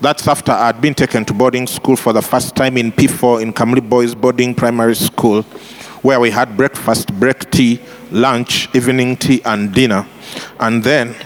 [0.00, 3.52] That's after I'd been taken to boarding school for the first time in P4 in
[3.52, 5.42] Kamuli Boys Boarding Primary School,
[6.02, 7.80] where we had breakfast, break tea,
[8.12, 10.06] lunch, evening tea, and dinner.
[10.60, 11.16] And then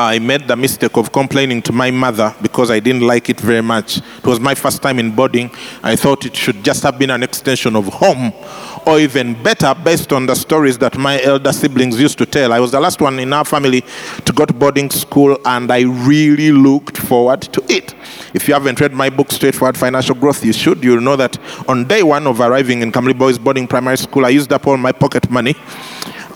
[0.00, 3.60] I made the mistake of complaining to my mother because I didn't like it very
[3.60, 3.98] much.
[3.98, 5.50] It was my first time in boarding.
[5.82, 8.32] I thought it should just have been an extension of home,
[8.86, 12.52] or even better, based on the stories that my elder siblings used to tell.
[12.52, 13.82] I was the last one in our family
[14.24, 17.94] to go to boarding school, and I really looked forward to it.
[18.32, 20.82] If you haven't read my book, Straightforward Financial Growth, you should.
[20.82, 24.30] You'll know that on day one of arriving in Kamuli Boys Boarding Primary School, I
[24.30, 25.54] used up all my pocket money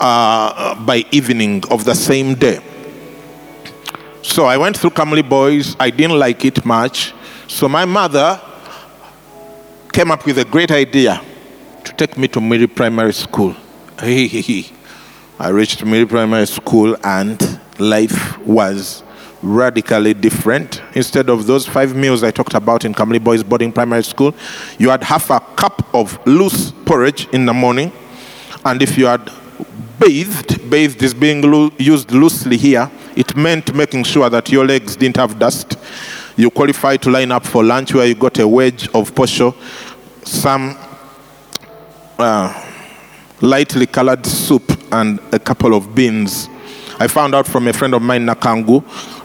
[0.01, 2.61] uh, by evening of the same day.
[4.25, 5.77] So I went through Kamuli Boys.
[5.79, 7.13] I didn't like it much.
[7.47, 8.41] So my mother
[9.93, 11.21] came up with a great idea
[11.85, 13.55] to take me to Miri Primary School.
[13.99, 19.05] I reached Miri Primary School and life was
[19.43, 20.83] radically different.
[20.95, 24.35] Instead of those five meals I talked about in Kamuli Boys Boarding Primary School,
[24.79, 27.93] you had half a cup of loose porridge in the morning.
[28.65, 29.31] And if you had
[30.01, 34.97] bathed, bathed is being loo- used loosely here, it meant making sure that your legs
[34.97, 35.77] didn't have dust.
[36.37, 39.55] You qualified to line up for lunch where you got a wedge of posho,
[40.27, 40.77] some
[42.19, 42.71] uh,
[43.41, 46.49] lightly colored soup, and a couple of beans.
[46.99, 48.85] I found out from a friend of mine, Nakangu,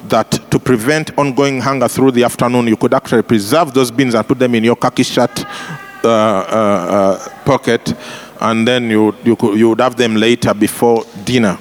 [0.10, 4.28] that to prevent ongoing hunger through the afternoon, you could actually preserve those beans and
[4.28, 5.46] put them in your khaki shirt
[6.04, 7.94] uh, uh, uh, pocket,
[8.42, 11.58] and then you, you, could, you would have them later before dinner.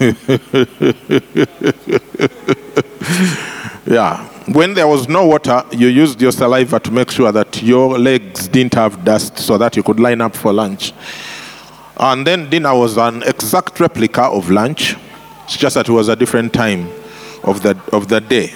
[3.86, 4.26] yeah.
[4.46, 8.48] When there was no water, you used your saliva to make sure that your legs
[8.48, 10.94] didn't have dust so that you could line up for lunch.
[11.98, 14.96] And then dinner was an exact replica of lunch.
[15.44, 16.88] It's just that it was a different time
[17.44, 18.54] of the, of the day.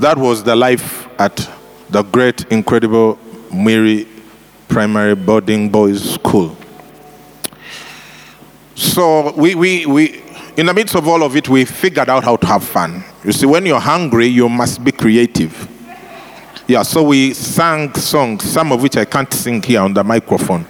[0.00, 1.48] That was the life at
[1.88, 3.18] the great, incredible
[3.54, 4.06] Miri
[4.68, 6.54] Primary Boarding Boys School.
[8.74, 10.21] So we, we, we,
[10.56, 13.04] in the midst of all of it, we figured out how to have fun.
[13.24, 15.68] You see, when you're hungry, you must be creative.
[16.68, 20.66] Yeah, so we sang songs, some of which I can't sing here on the microphone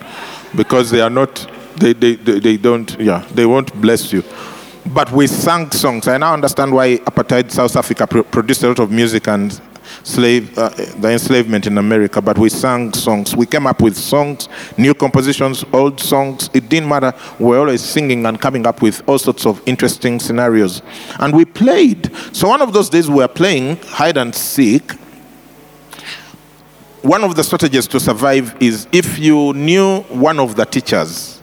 [0.57, 4.25] because they are not, they, they, they, they don't, yeah, they won't bless you.
[4.87, 6.09] But we sang songs.
[6.09, 9.61] I now understand why apartheid South Africa pro- produced a lot of music and
[10.05, 10.69] slave, uh,
[10.99, 12.21] the enslavement in America.
[12.21, 13.37] But we sang songs.
[13.37, 16.51] We came up with songs, new compositions, old songs.
[16.55, 17.15] It didn't matter.
[17.39, 20.83] We were always singing and coming up with all sorts of interesting scenarios.
[21.19, 22.11] And we played.
[22.33, 24.93] So one of those days we were playing hide and seek.
[27.03, 31.41] One of the strategies to survive is if you knew one of the teachers,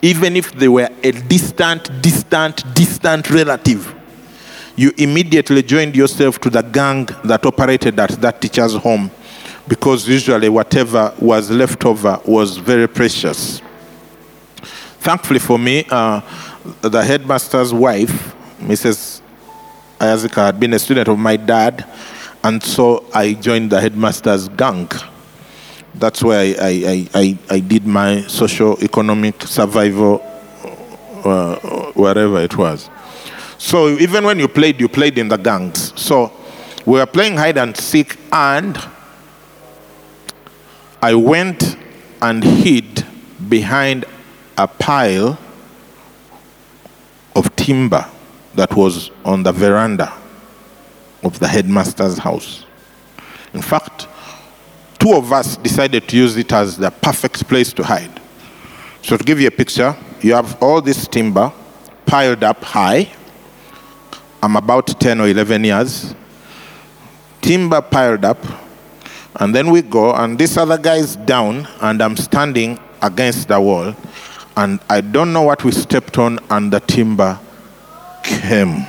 [0.00, 3.94] even if they were a distant, distant, distant relative,
[4.76, 9.10] you immediately joined yourself to the gang that operated at that teacher's home
[9.68, 13.60] because usually whatever was left over was very precious.
[14.98, 16.20] Thankfully for me, uh,
[16.80, 19.20] the headmaster's wife, Mrs.
[19.98, 21.84] Ayazika, had been a student of my dad,
[22.44, 24.88] and so I joined the headmaster's gang.
[25.94, 30.22] That's where I, I, I, I, did my social economic survival,
[31.24, 31.56] uh,
[31.92, 32.88] wherever it was.
[33.62, 35.92] So even when you played, you played in the gangs.
[35.98, 36.32] So
[36.84, 38.76] we were playing hide and seek, and
[41.00, 41.76] I went
[42.20, 43.06] and hid
[43.48, 44.04] behind
[44.58, 45.38] a pile
[47.36, 48.04] of timber
[48.56, 50.12] that was on the veranda
[51.22, 52.66] of the headmaster's house.
[53.54, 54.08] In fact,
[54.98, 58.20] two of us decided to use it as the perfect place to hide.
[59.02, 61.52] So, to give you a picture, you have all this timber
[62.06, 63.12] piled up high.
[64.42, 66.14] I'm about 10 or 11 years.
[67.40, 68.38] Timber piled up.
[69.36, 73.60] And then we go, and this other guy is down, and I'm standing against the
[73.60, 73.94] wall.
[74.56, 77.38] And I don't know what we stepped on, and the timber
[78.24, 78.84] came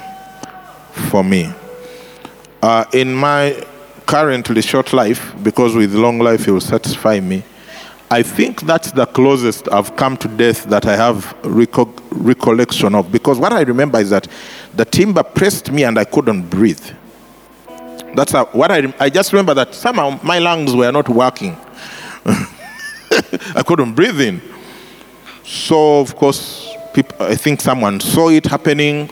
[1.10, 1.54] for me.
[2.62, 3.66] Uh, in my
[4.06, 7.44] currently short life, because with long life it will satisfy me,
[8.14, 13.12] I think that's the closest I've come to death that I have reco- recollection of.
[13.12, 14.28] Because what I remember is that
[14.76, 16.92] the timber pressed me and I couldn't breathe.
[18.14, 21.58] That's what I, I just remember that somehow my lungs were not working.
[23.56, 24.44] I couldn't breathe in.
[25.44, 29.10] So, of course, people, I think someone saw it happening.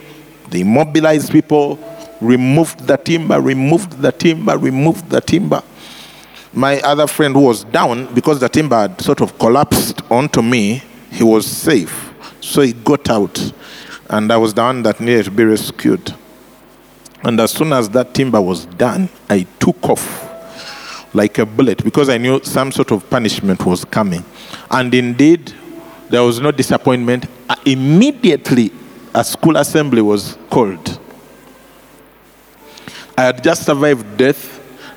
[0.49, 1.79] They mobilized people,
[2.21, 5.63] removed the timber, removed the timber, removed the timber.
[6.53, 11.23] My other friend was down, because the timber had sort of collapsed onto me, he
[11.23, 12.13] was safe.
[12.41, 13.53] So he got out.
[14.09, 16.13] And I was the one that needed to be rescued.
[17.23, 20.27] And as soon as that timber was done, I took off
[21.13, 24.25] like a bullet because I knew some sort of punishment was coming.
[24.69, 25.53] And indeed,
[26.09, 27.25] there was no disappointment.
[27.49, 28.71] Uh, immediately,
[29.13, 30.99] a school assembly was called.
[33.17, 34.50] I had just survived death.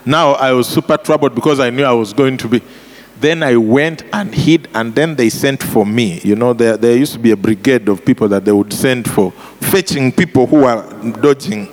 [0.06, 2.62] Now I was super troubled because I knew I was going to be.
[3.20, 6.20] Then I went and hid, and then they sent for me.
[6.24, 9.08] You know, there, there used to be a brigade of people that they would send
[9.10, 11.68] for fetching people who were dodging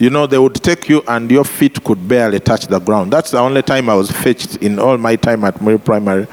[0.00, 3.12] you know, they would take you and your feet could barely touch the ground.
[3.12, 6.26] That's the only time I was fetched in all my time at Muri Primary.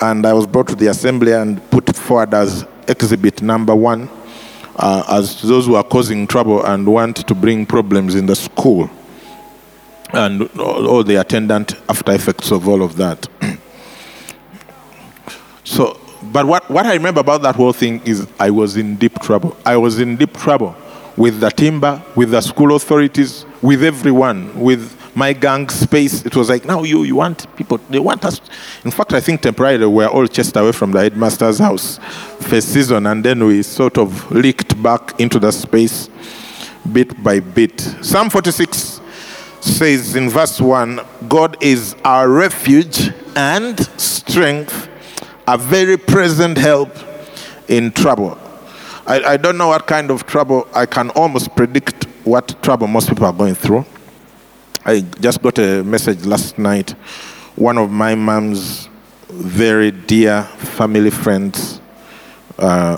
[0.00, 4.08] And I was brought to the assembly and put forward as exhibit number one,
[4.76, 8.88] uh, as those who are causing trouble and want to bring problems in the school.
[10.12, 13.28] And all the attendant after effects of all of that.
[15.64, 19.20] so, but what, what I remember about that whole thing is I was in deep
[19.20, 19.56] trouble.
[19.64, 20.76] I was in deep trouble
[21.16, 26.24] with the timber, with the school authorities, with everyone, with my gang space.
[26.24, 28.40] It was like, now you, you want people, they want us.
[28.84, 31.98] In fact, I think temporarily we were all chased away from the headmaster's house
[32.40, 36.08] first season, and then we sort of leaked back into the space
[36.90, 37.80] bit by bit.
[38.00, 38.91] Psalm 46
[39.62, 44.88] says in verse 1 God is our refuge and strength,
[45.46, 46.90] a very present help
[47.68, 48.38] in trouble.
[49.06, 53.08] I, I don't know what kind of trouble, I can almost predict what trouble most
[53.08, 53.84] people are going through.
[54.84, 56.90] I just got a message last night.
[57.56, 58.88] One of my mom's
[59.28, 61.80] very dear family friends,
[62.58, 62.96] uh,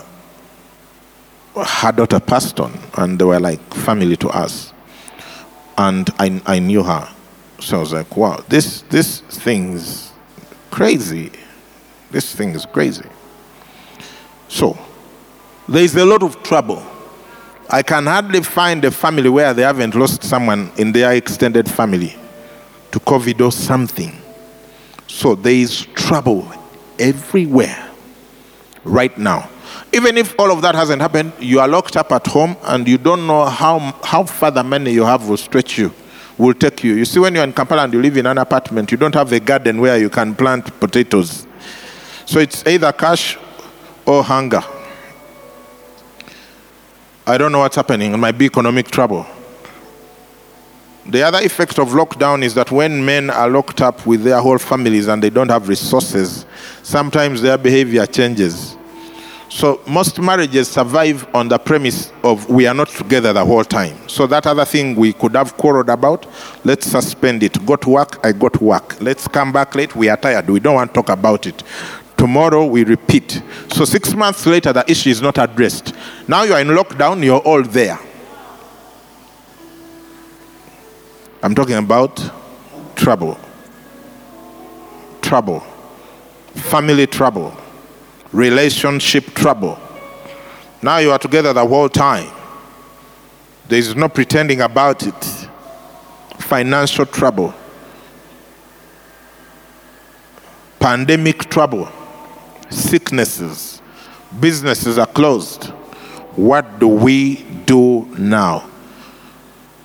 [1.55, 4.74] her daughter passed on, and they were like family to us.
[5.77, 7.09] And I, I knew her.
[7.61, 10.13] So I was like, wow, this, this thing's
[10.71, 11.33] crazy.
[12.11, 13.09] This thing is crazy.
[14.49, 14.79] So,
[15.69, 16.85] there is a lot of trouble.
[17.71, 22.15] I can hardly find a family where they haven't lost someone in their extended family
[22.93, 24.13] to COVID or something.
[25.09, 26.47] So there is trouble
[26.99, 27.91] everywhere
[28.85, 29.49] right now.
[29.95, 32.99] Even if all of that hasn't happened, you are locked up at home and you
[32.99, 35.95] don't know how, how far the money you have will stretch you,
[36.37, 36.95] will take you.
[36.95, 39.31] You see, when you're in Kampala and you live in an apartment, you don't have
[39.31, 41.47] a garden where you can plant potatoes.
[42.27, 43.39] So it's either cash
[44.05, 44.65] or hunger.
[47.25, 48.13] I don't know what's happening.
[48.13, 49.25] It might be economic trouble.
[51.07, 54.59] The other effect of lockdown is that when men are locked up with their whole
[54.59, 56.47] families and they don't have resources,
[56.83, 58.77] sometimes their behavior changes.
[59.55, 63.97] So most marriages survive on the premise of we are not together the whole time.
[64.09, 66.27] So that other thing we could have quarreled about,
[66.65, 67.65] let's suspend it.
[67.65, 69.01] Go to work, I go to work.
[69.01, 71.63] Let's come back late, we are tired, we don't want to talk about it.
[72.17, 73.41] Tomorrow we repeat.
[73.73, 75.95] So six months later, the issue is not addressed.
[76.27, 78.01] Now you are in lockdown, you're all there.
[81.45, 82.21] I'm talking about
[82.97, 83.39] trouble.
[85.23, 85.61] Trouble.
[86.55, 87.57] Family trouble.
[88.35, 89.79] Relationship trouble.
[90.83, 92.31] Now you are together the whole time.
[93.69, 95.49] There is no pretending about it.
[96.39, 97.55] Financial trouble.
[100.79, 101.89] Pandemic trouble
[102.71, 103.81] sicknesses,
[104.41, 105.67] businesses are closed.
[106.37, 108.69] What do we do now?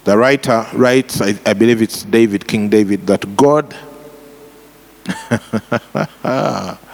[0.05, 3.75] The writer writes, I, I believe it's David, King David, that God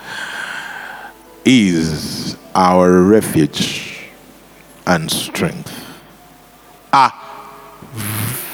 [1.45, 4.09] is our refuge
[4.87, 5.71] and strength.
[6.91, 7.11] A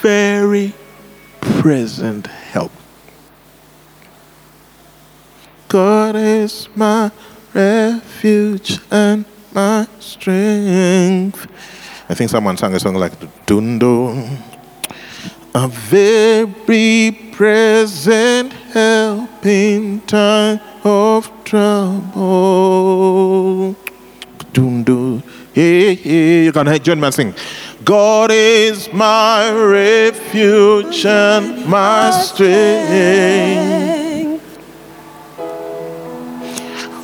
[0.01, 0.74] very
[1.39, 2.71] present help.
[5.69, 7.12] God is my
[7.53, 11.48] refuge and my strength.
[12.10, 14.50] I think someone sang a song like Dundo.
[15.53, 22.15] A very present help in time of trouble.
[25.53, 27.34] Hey, hey, you can join me and sing.
[27.84, 33.91] God is my refuge and my strength.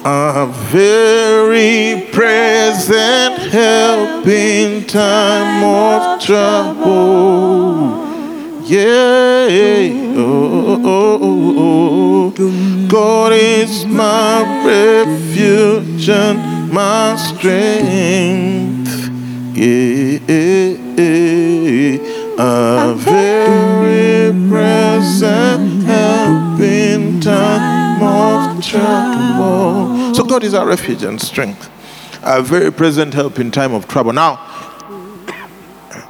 [0.10, 7.97] a very present help in time of trouble.
[8.70, 10.14] Yeah.
[10.18, 11.20] Oh, oh,
[11.58, 12.88] oh.
[12.88, 19.10] God is my refuge and my strength.
[19.56, 20.20] Yeah,
[22.38, 30.14] a very present help in time of trouble.
[30.14, 31.70] So God is our refuge and strength,
[32.22, 34.14] a very present help in time of trouble.
[34.14, 34.40] Now,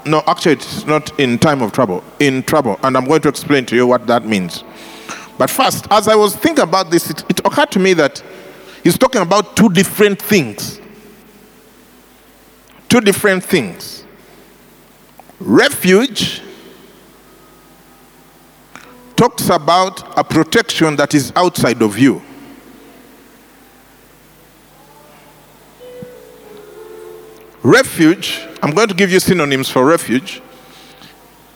[0.08, 2.80] no, actually, it's not in time of trouble, in trouble.
[2.84, 4.64] And I'm going to explain to you what that means.
[5.38, 8.24] But first, as I was thinking about this, it, it occurred to me that
[8.84, 10.82] he's talking about two different things.
[12.90, 14.06] Two different things.
[15.40, 16.42] Refuge
[19.16, 22.22] talks about a protection that is outside of you.
[27.68, 30.42] Refuge, I'm going to give you synonyms for refuge,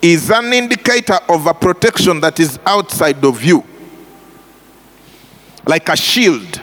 [0.01, 3.63] is an indicator of a protection that is outside of you,
[5.65, 6.59] like a shield.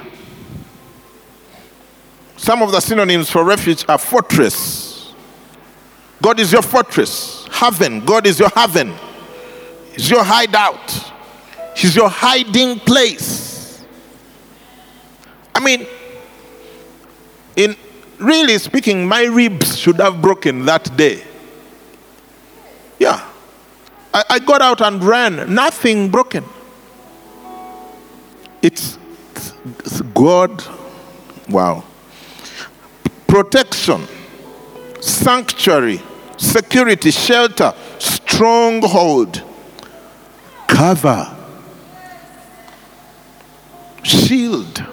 [2.37, 5.15] Some of the synonyms for refuge are fortress.
[6.21, 7.49] God is your fortress.
[7.51, 8.05] Haven.
[8.05, 8.93] God is your haven.
[9.95, 11.13] He's your hideout.
[11.75, 13.83] He's your hiding place.
[15.55, 15.87] I mean,
[17.57, 17.75] in
[18.19, 21.25] really speaking, my ribs should have broken that day.
[22.99, 23.25] Yeah.
[24.13, 26.45] I, I got out and ran, nothing broken.
[28.63, 28.99] It's,
[29.81, 30.65] it's God.
[31.49, 31.85] Wow.
[33.27, 34.07] Protection,
[35.01, 36.01] sanctuary,
[36.37, 39.43] security, shelter, stronghold,
[40.67, 41.37] cover,
[44.03, 44.85] shield,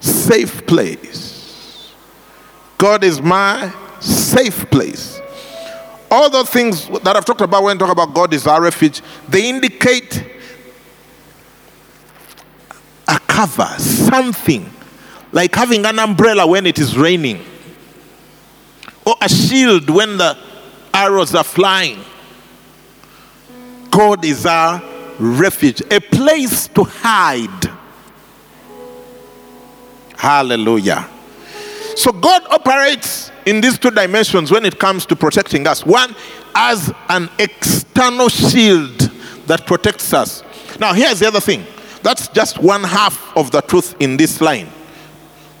[0.00, 1.35] safe place.
[2.78, 5.20] God is my safe place.
[6.10, 9.02] All the things that I've talked about when I talk about God is our refuge,
[9.28, 10.24] they indicate
[13.08, 14.70] a cover, something
[15.32, 17.44] like having an umbrella when it is raining,
[19.04, 20.38] or a shield when the
[20.94, 22.00] arrows are flying.
[23.90, 24.82] God is our
[25.18, 27.70] refuge, a place to hide.
[30.16, 31.08] Hallelujah.
[31.96, 35.84] So God operates in these two dimensions when it comes to protecting us.
[35.84, 36.14] One,
[36.54, 38.98] as an external shield
[39.46, 40.44] that protects us.
[40.78, 41.64] Now, here's the other thing
[42.02, 44.68] that's just one half of the truth in this line.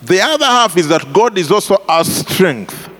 [0.02, 2.90] The other half is that God is also our strength.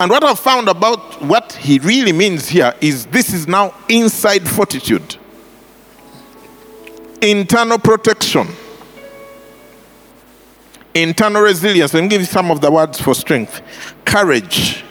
[0.00, 4.48] And what I've found about what he really means here is this is now inside
[4.48, 5.16] fortitude,
[7.20, 8.48] internal protection
[10.94, 11.94] internal resilience.
[11.94, 13.62] Let me give you some of the words for strength
[14.04, 14.84] courage.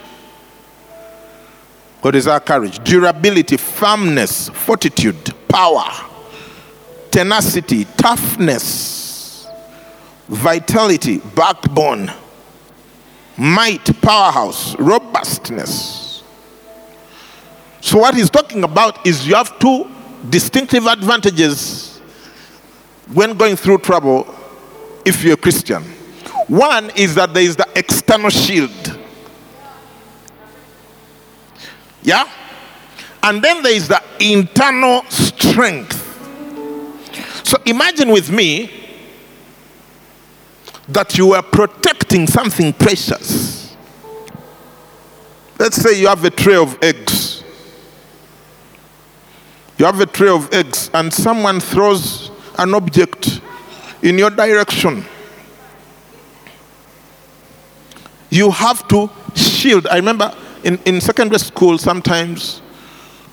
[2.02, 2.84] What is our courage?
[2.84, 5.86] Durability, firmness, fortitude, power,
[7.12, 9.48] tenacity, toughness,
[10.28, 12.12] vitality, backbone,
[13.38, 16.24] might, powerhouse, robustness.
[17.82, 19.90] So, what he's talking about is you have two
[20.30, 22.00] distinctive advantages
[23.14, 24.24] when going through trouble
[25.06, 25.84] if you're a Christian.
[26.48, 29.00] One is that there is the external shield.
[32.04, 32.30] Yeah?
[33.24, 35.98] And then there is the internal strength.
[37.46, 38.72] So imagine with me
[40.88, 43.76] that you are protecting something precious.
[45.60, 47.44] Let's say you have a tray of eggs.
[49.78, 53.42] You have a tray of eggs, and someone throws an object
[54.02, 55.06] in your direction.
[58.30, 59.88] You have to shield.
[59.88, 62.62] I remember in, in secondary school, sometimes,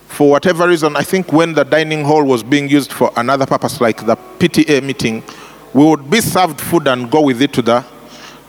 [0.08, 3.80] for whatever reason, I think when the dining hall was being used for another purpose,
[3.80, 5.22] like the PTA meeting,
[5.72, 7.84] we would be served food and go with it to the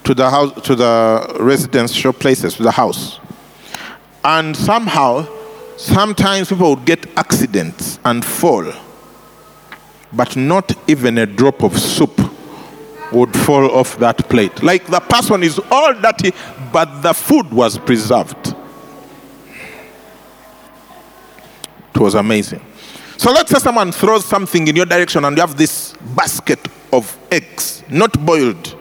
[0.02, 3.20] to the house to the residential places, to the house.
[4.24, 5.28] And somehow,
[5.76, 8.72] sometimes people would get accidents and fall
[10.12, 12.20] but not even a drop of soup
[13.12, 14.62] would fall off that plate.
[14.62, 16.32] Like the person is all dirty,
[16.72, 18.54] but the food was preserved.
[21.94, 22.64] It was amazing.
[23.16, 26.60] So let's say someone throws something in your direction and you have this basket
[26.92, 28.76] of eggs, not boiled,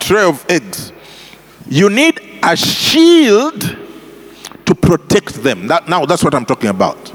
[0.00, 0.92] tray of eggs.
[1.68, 3.60] You need a shield
[4.64, 5.68] to protect them.
[5.68, 7.12] That, now, that's what I'm talking about.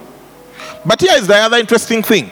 [0.86, 2.30] But here is the other interesting thing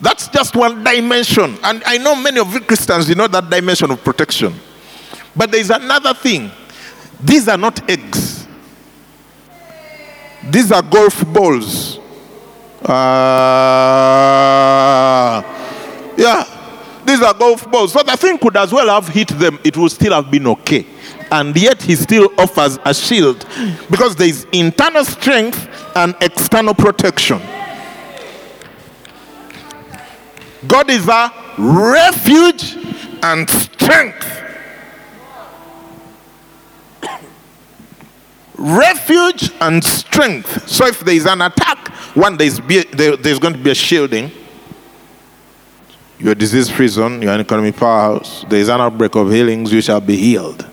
[0.00, 1.58] that's just one dimension.
[1.62, 4.54] And I know many of you Christians, you know that dimension of protection.
[5.34, 6.50] But there is another thing.
[7.20, 8.46] These are not eggs.
[10.50, 11.98] These are golf balls.
[12.80, 12.92] Uh,
[16.16, 16.44] yeah,
[17.04, 17.92] these are golf balls.
[17.92, 20.86] So the thing could as well have hit them, it would still have been okay.
[21.30, 23.44] And yet he still offers a shield
[23.90, 27.40] because there is internal strength and external protection.
[30.66, 32.76] God is a refuge
[33.22, 34.38] and strength.
[38.58, 40.68] refuge and strength.
[40.68, 43.74] So if there is an attack, one there's, be, there, there's going to be a
[43.74, 44.30] shielding.
[46.18, 50.00] Your disease free zone, your economic powerhouse, there is an outbreak of healings, you shall
[50.00, 50.66] be healed.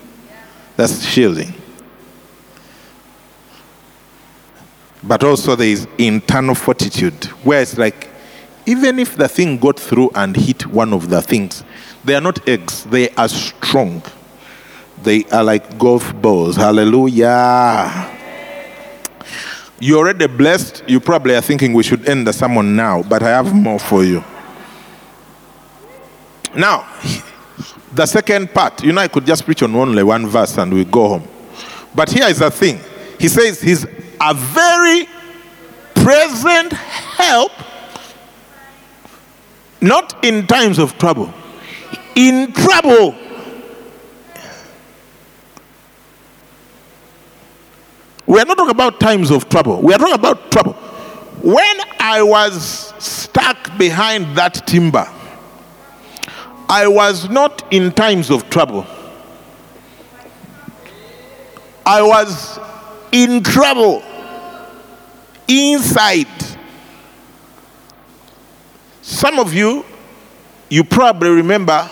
[0.76, 1.54] That's shielding.
[5.02, 8.08] But also there is internal fortitude, where it's like,
[8.66, 11.64] even if the thing got through and hit one of the things,
[12.04, 14.02] they are not eggs, they are strong.
[15.02, 16.56] They are like golf balls.
[16.56, 18.12] Hallelujah.
[19.78, 20.84] You're already blessed.
[20.86, 24.04] You probably are thinking we should end the sermon now, but I have more for
[24.04, 24.24] you.
[26.54, 26.88] Now,
[27.92, 30.84] the second part, you know, I could just preach on only one verse and we
[30.84, 31.28] go home.
[31.94, 32.78] But here is the thing
[33.18, 35.08] He says he's a very
[35.94, 37.52] present help,
[39.80, 41.32] not in times of trouble,
[42.14, 43.14] in trouble.
[48.26, 49.80] We are not talking about times of trouble.
[49.80, 50.72] We are talking about trouble.
[51.42, 55.08] When I was stuck behind that timber,
[56.68, 58.84] I was not in times of trouble.
[61.84, 62.58] I was
[63.12, 64.02] in trouble
[65.46, 66.26] inside.
[69.06, 69.84] Some of you,
[70.68, 71.88] you probably remember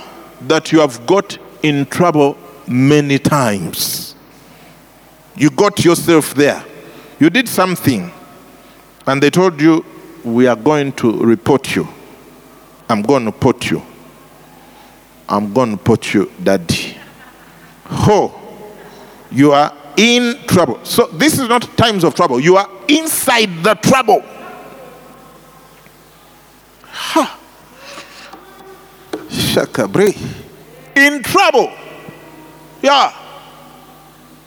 [0.48, 4.16] that you have got in trouble many times.
[5.36, 6.64] You got yourself there.
[7.20, 8.10] You did something,
[9.06, 9.84] and they told you,
[10.24, 11.86] We are going to report you.
[12.88, 13.80] I'm going to put you.
[15.28, 16.96] I'm going to put you, daddy.
[17.84, 18.34] Ho,
[19.30, 20.84] you are in trouble.
[20.84, 22.40] So this is not times of trouble.
[22.40, 24.24] You are inside the trouble.
[26.94, 27.40] Ha.
[29.28, 30.16] Shakabre.
[30.96, 31.72] In trouble.
[32.82, 33.20] Yeah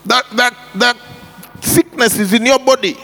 [0.08, 0.98] that, that, that
[1.62, 2.98] sickness is in your body.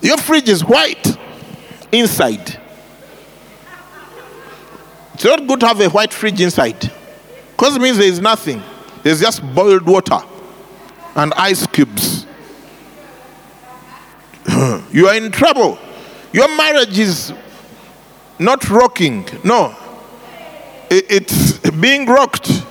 [0.00, 1.16] Your fridge is white
[1.92, 2.60] inside.
[5.14, 6.90] It's not good to have a white fridge inside
[7.50, 8.62] because it means there is nothing.
[9.02, 10.18] There's just boiled water
[11.14, 12.26] and ice cubes.
[14.92, 15.78] you are in trouble.
[16.32, 17.32] Your marriage is
[18.38, 19.26] not rocking.
[19.44, 19.74] No,
[20.90, 22.64] it's being rocked.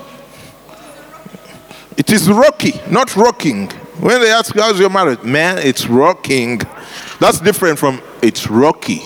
[1.97, 3.69] It is rocky, not rocking.
[3.99, 5.21] When they ask, How's your marriage?
[5.23, 6.61] Man, it's rocking.
[7.19, 9.03] That's different from it's rocky.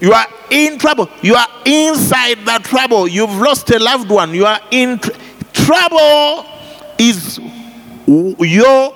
[0.00, 1.08] You are in trouble.
[1.22, 3.08] You are inside that trouble.
[3.08, 4.34] You've lost a loved one.
[4.34, 5.10] You are in tr-
[5.52, 6.46] trouble,
[6.98, 7.38] is
[8.06, 8.92] your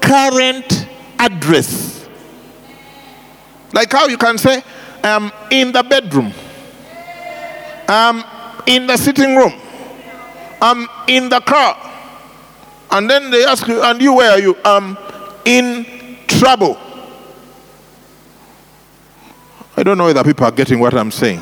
[0.00, 0.86] current
[1.18, 1.95] address.
[3.76, 4.62] Like how you can say,
[5.04, 6.32] I'm in the bedroom,
[7.86, 8.24] I'm
[8.66, 9.52] in the sitting room,
[10.62, 11.76] I'm in the car.
[12.90, 14.56] And then they ask you, and you, where are you?
[14.64, 14.96] I'm
[15.44, 15.84] in
[16.26, 16.78] trouble.
[19.76, 21.40] I don't know whether people are getting what I'm saying.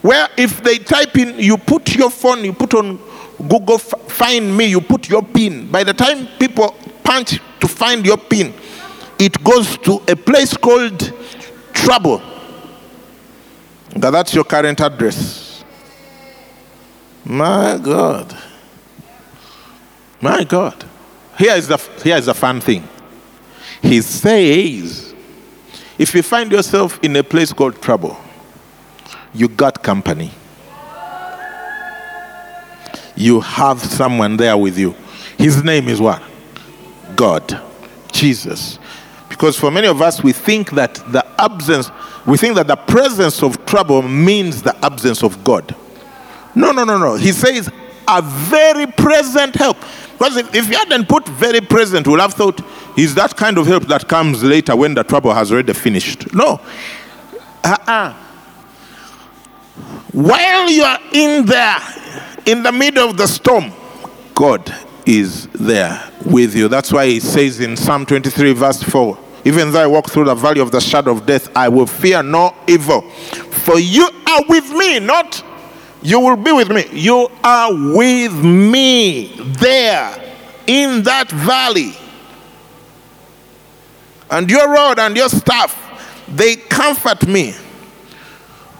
[0.00, 3.00] Where if they type in, you put your phone, you put on
[3.48, 5.68] Google, find me, you put your pin.
[5.72, 8.54] By the time people punch to find your pin,
[9.24, 11.12] it goes to a place called
[11.72, 12.20] trouble.
[13.94, 15.64] that's your current address.
[17.24, 18.36] My God.
[20.20, 20.84] My God.
[21.38, 22.88] Here is the, here is the fun thing.
[23.80, 25.14] He says,
[25.98, 28.16] if you find yourself in a place called trouble,
[29.32, 30.32] you got company.
[33.14, 34.96] You have someone there with you.
[35.38, 36.20] His name is what?
[37.14, 37.60] God,
[38.10, 38.80] Jesus.
[39.32, 41.90] Because for many of us, we think that the absence,
[42.26, 45.74] we think that the presence of trouble means the absence of God.
[46.54, 47.14] No, no, no, no.
[47.14, 47.70] He says,
[48.06, 49.78] a very present help.
[50.12, 52.60] Because if, if you hadn't put very present, we'll have thought
[52.94, 56.32] he's that kind of help that comes later when the trouble has already finished.
[56.34, 56.60] No.
[57.64, 58.12] Uh-uh.
[60.12, 61.78] While you are in there,
[62.44, 63.72] in the middle of the storm,
[64.34, 64.72] God
[65.06, 66.68] is there with you.
[66.68, 70.34] That's why he says in Psalm 23, verse 4 Even though I walk through the
[70.34, 73.02] valley of the shadow of death, I will fear no evil.
[73.02, 75.44] For you are with me, not
[76.02, 76.84] you will be with me.
[76.92, 80.34] You are with me there
[80.66, 81.94] in that valley.
[84.30, 85.76] and your rod and your staff,
[86.26, 87.54] they comfort me.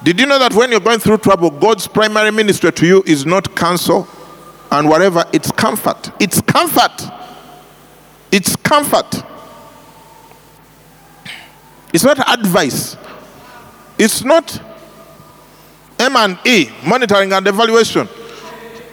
[0.03, 3.27] Did you know that when you're going through trouble, God's primary ministry to you is
[3.27, 4.09] not counsel
[4.73, 6.11] and whatever, it's comfort.
[6.19, 7.03] It's comfort.
[8.33, 9.23] It's comfort.
[11.93, 12.97] It's not advice.
[13.99, 14.61] It's not
[15.99, 18.09] M and E, monitoring and evaluation.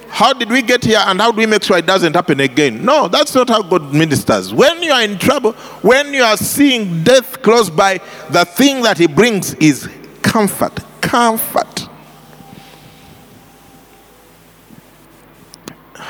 [0.09, 2.83] How did we get here and how do we make sure it doesn't happen again?
[2.83, 4.53] No, that's not how God ministers.
[4.53, 7.99] When you are in trouble, when you are seeing death close by,
[8.31, 9.87] the thing that He brings is
[10.21, 10.77] comfort.
[10.99, 11.88] Comfort.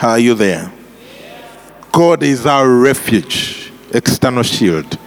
[0.02, 0.72] Are you there?
[1.92, 4.98] God is our refuge, external shield,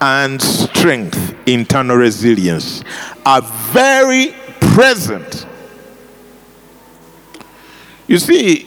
[0.00, 2.82] and strength, internal resilience,
[3.26, 5.46] are very present
[8.08, 8.66] you see,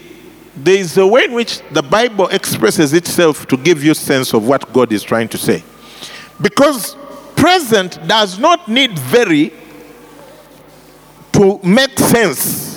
[0.56, 4.48] there is a way in which the Bible expresses itself to give you sense of
[4.48, 5.64] what God is trying to say.
[6.40, 6.96] Because
[7.36, 9.52] present does not need very
[11.34, 12.71] to make sense.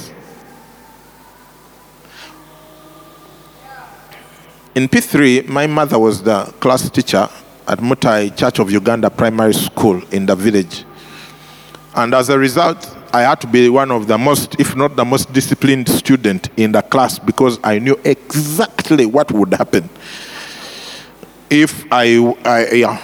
[4.75, 7.29] In P3, my mother was the class teacher
[7.69, 10.85] at Mutai Church of Uganda Primary School in the village.
[11.95, 15.05] And as a result, I had to be one of the most, if not the
[15.05, 19.89] most disciplined student in the class because I knew exactly what would happen
[21.51, 23.01] if I, I yeah.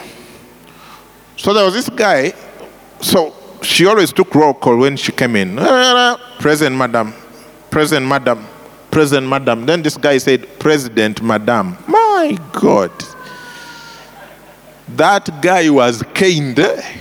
[1.37, 2.33] So there was this guy,
[3.01, 5.57] so she always took roll call when she came in.
[6.39, 7.15] Present, madam.
[7.71, 8.47] Present, madam.
[8.91, 9.67] Present, madam.
[9.67, 11.77] Then this guy said, President, madam.
[11.87, 12.93] My God.
[14.89, 16.59] That guy was caned.
[16.59, 16.97] Eh?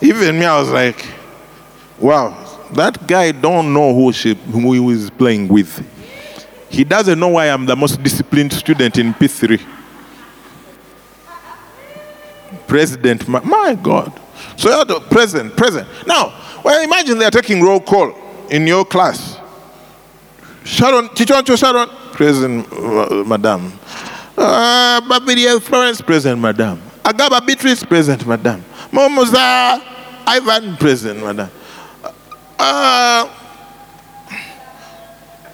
[0.00, 1.04] Even me, I was like,
[1.98, 5.84] wow, that guy don't know who, she, who he is playing with.
[6.68, 9.60] He doesn't know why I'm the most disciplined student in P3.
[12.68, 14.12] President, my, my God.
[14.56, 15.88] So you're the president, president.
[16.06, 19.38] Now, well, imagine they're taking roll call in your class.
[20.64, 23.72] Sharon, Chichoncho Sharon, President, uh, Madam.
[24.36, 26.80] Uh, Babidia Florence, President, Madam.
[27.04, 28.64] Agaba Beatrice, President, Madam.
[28.90, 29.80] Momoza
[30.26, 31.50] Ivan, President, Madam.
[32.58, 33.28] Uh,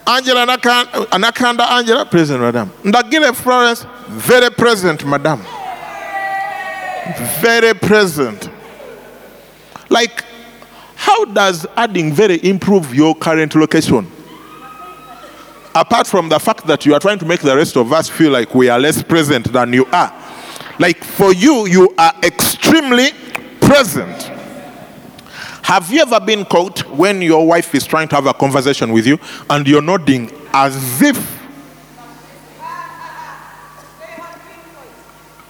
[0.06, 2.70] Angela Anakanda Angela, President, Madam.
[2.82, 5.42] Ndagile Florence, very present, Madam.
[7.40, 8.48] Very present.
[9.88, 10.24] Like,
[11.02, 14.06] how does adding very improve your current location?
[15.74, 18.30] Apart from the fact that you are trying to make the rest of us feel
[18.30, 20.12] like we are less present than you are.
[20.78, 23.10] Like for you, you are extremely
[23.60, 24.22] present.
[25.62, 29.04] Have you ever been caught when your wife is trying to have a conversation with
[29.04, 29.18] you
[29.50, 31.48] and you're nodding as if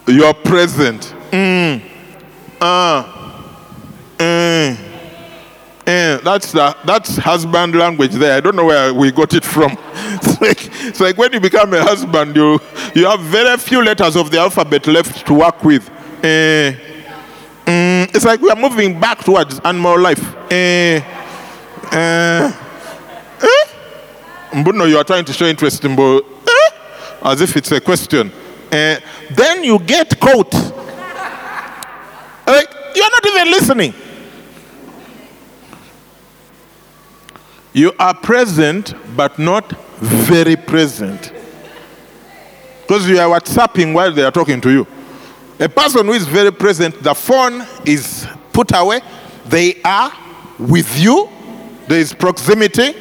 [0.06, 1.14] you're present?
[1.30, 1.82] Mm.
[2.58, 3.04] Uh.
[4.16, 4.91] Mm.
[5.84, 6.22] Mm.
[6.22, 8.36] That's the, that's husband language there.
[8.36, 9.76] I don't know where we got it from.
[10.14, 12.60] It's like, it's like when you become a husband, you
[12.94, 15.88] you have very few letters of the alphabet left to work with.
[16.24, 16.72] Uh,
[17.66, 20.22] Mm, it's like we are moving back towards animal life.
[20.50, 21.00] Eh,
[21.92, 22.52] eh,
[23.40, 23.66] eh?
[24.52, 26.70] Mbuno, you are trying to show interest in eh?
[27.22, 28.32] as if it's a question.
[28.70, 28.98] Eh,
[29.30, 30.52] then you get caught.
[32.44, 33.94] Like, you're not even listening.
[37.72, 41.32] You are present, but not very present.
[42.82, 44.86] Because you are WhatsApping while they are talking to you.
[45.58, 49.00] A person who is very present, the phone is put away,
[49.46, 50.12] they are
[50.58, 51.28] with you,
[51.88, 52.94] there is proximity,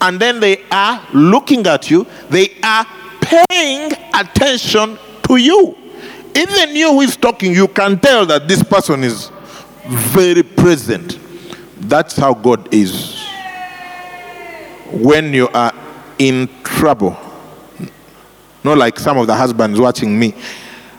[0.00, 2.86] and then they are looking at you, they are
[3.20, 5.76] paying attention to you.
[6.34, 9.30] Even you who is talking, you can tell that this person is
[9.86, 11.18] very present.
[11.80, 13.19] That's how God is.
[14.92, 15.72] When you are
[16.18, 17.16] in trouble,
[18.64, 20.34] not like some of the husbands watching me.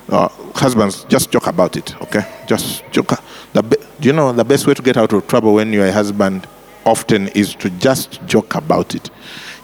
[0.09, 2.25] Uh, husbands, just joke about it, okay?
[2.47, 3.13] Just joke.
[3.53, 5.85] The be- do you know the best way to get out of trouble when you're
[5.85, 6.47] a husband
[6.85, 9.09] often is to just joke about it.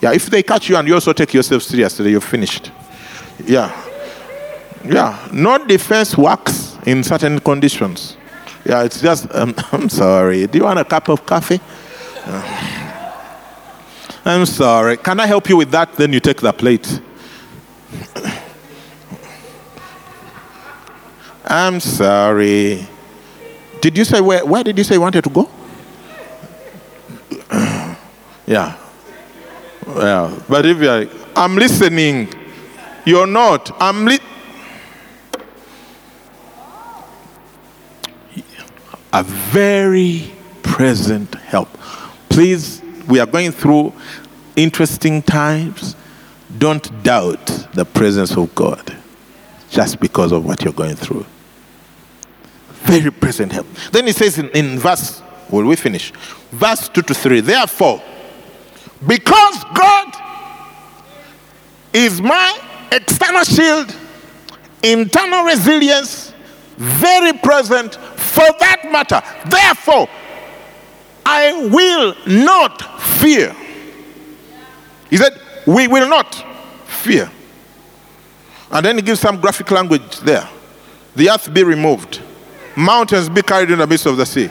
[0.02, 2.72] Yeah, if they catch you and you also take yourself seriously, you're finished.
[3.46, 3.72] Yeah.
[4.86, 5.28] Yeah.
[5.34, 8.16] No defense works in certain conditions.
[8.66, 10.46] Yeah, it's just, um, I'm sorry.
[10.48, 11.60] Do you want a cup of coffee?
[12.26, 12.87] Uh,
[14.28, 14.98] I'm sorry.
[14.98, 15.94] Can I help you with that?
[15.94, 17.00] Then you take the plate.
[21.46, 22.86] I'm sorry.
[23.80, 25.50] Did you say where, where did you say you wanted to go?
[28.46, 28.76] yeah.
[29.86, 32.28] Well, but if you're, I'm listening,
[33.06, 33.74] you're not.
[33.82, 34.20] I'm li-
[39.14, 41.70] a very present help.
[42.28, 43.94] Please we are going through
[44.56, 45.96] interesting times.
[46.58, 48.96] Don't doubt the presence of God
[49.70, 51.26] just because of what you're going through.
[52.70, 53.68] Very present help.
[53.92, 56.12] Then he says in, in verse, will we finish?
[56.52, 57.42] Verse 2 to 3.
[57.42, 58.02] Therefore,
[59.06, 60.14] because God
[61.94, 62.60] is my
[62.92, 63.96] external shield,
[64.84, 66.34] internal resilience,
[66.78, 69.22] very present for that matter.
[69.50, 70.08] Therefore,
[71.26, 72.82] I will not
[73.20, 73.56] fear.
[75.10, 76.36] He said, We will not
[76.86, 77.32] fear.
[78.72, 80.48] And then he gives some graphic language there.
[81.16, 82.22] The earth be removed,
[82.76, 84.50] mountains be carried in the midst of the sea.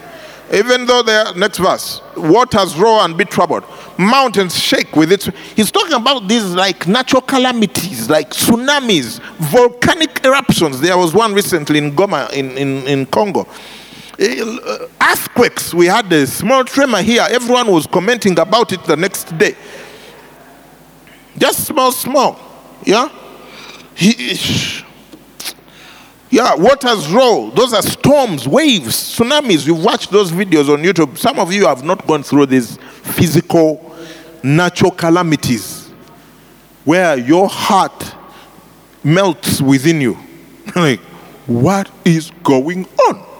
[0.52, 3.64] Even though the next verse, waters roar and be troubled,
[3.98, 5.24] mountains shake with it.
[5.56, 10.80] He's talking about these like natural calamities, like tsunamis, volcanic eruptions.
[10.80, 13.48] There was one recently in Goma, in, in, in Congo.
[14.18, 15.74] Earthquakes.
[15.74, 17.26] We had a small tremor here.
[17.28, 19.54] Everyone was commenting about it the next day.
[21.36, 22.40] Just small, small.
[22.84, 23.08] Yeah?
[26.30, 27.50] Yeah, waters roll.
[27.50, 29.66] Those are storms, waves, tsunamis.
[29.66, 31.16] You've watched those videos on YouTube.
[31.18, 33.94] Some of you have not gone through these physical,
[34.42, 35.88] natural calamities
[36.84, 38.14] where your heart
[39.04, 40.16] melts within you.
[40.76, 41.00] like,
[41.46, 43.35] what is going on?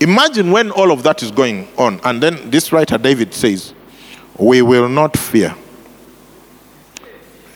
[0.00, 3.74] Imagine when all of that is going on, and then this writer David says,
[4.38, 5.54] We will not fear.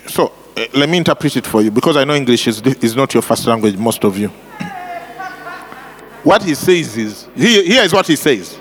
[0.07, 3.15] So, uh, let me interpret it for you because I know English is, is not
[3.15, 4.29] your first language, most of you.
[6.23, 8.61] what he says is here, here is what he says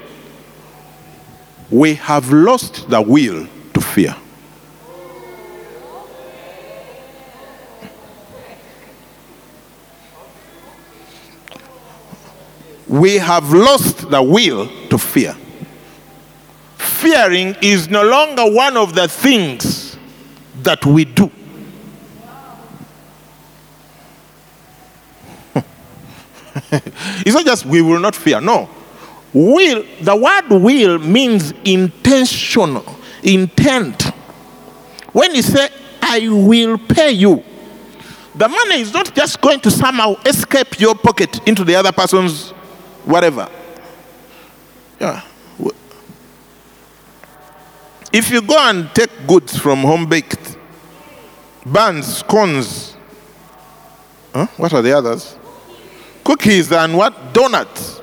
[1.69, 4.15] We have lost the will to fear.
[12.93, 15.35] We have lost the will to fear.
[16.77, 19.97] Fearing is no longer one of the things
[20.61, 21.31] that we do.
[26.71, 28.39] it's not just we will not fear.
[28.39, 28.69] No.
[29.33, 32.85] Will, the word will means intentional,
[33.23, 34.03] intent.
[35.13, 35.67] When you say,
[35.99, 37.43] I will pay you,
[38.35, 42.53] the money is not just going to somehow escape your pocket into the other person's
[43.05, 43.49] whatever.
[44.99, 45.21] Yeah.
[48.11, 50.57] If you go and take goods from home baked,
[51.65, 52.95] buns, scones,
[54.33, 54.45] huh?
[54.57, 55.35] what are the others?
[56.23, 57.33] cookies and what?
[57.33, 58.01] Donuts.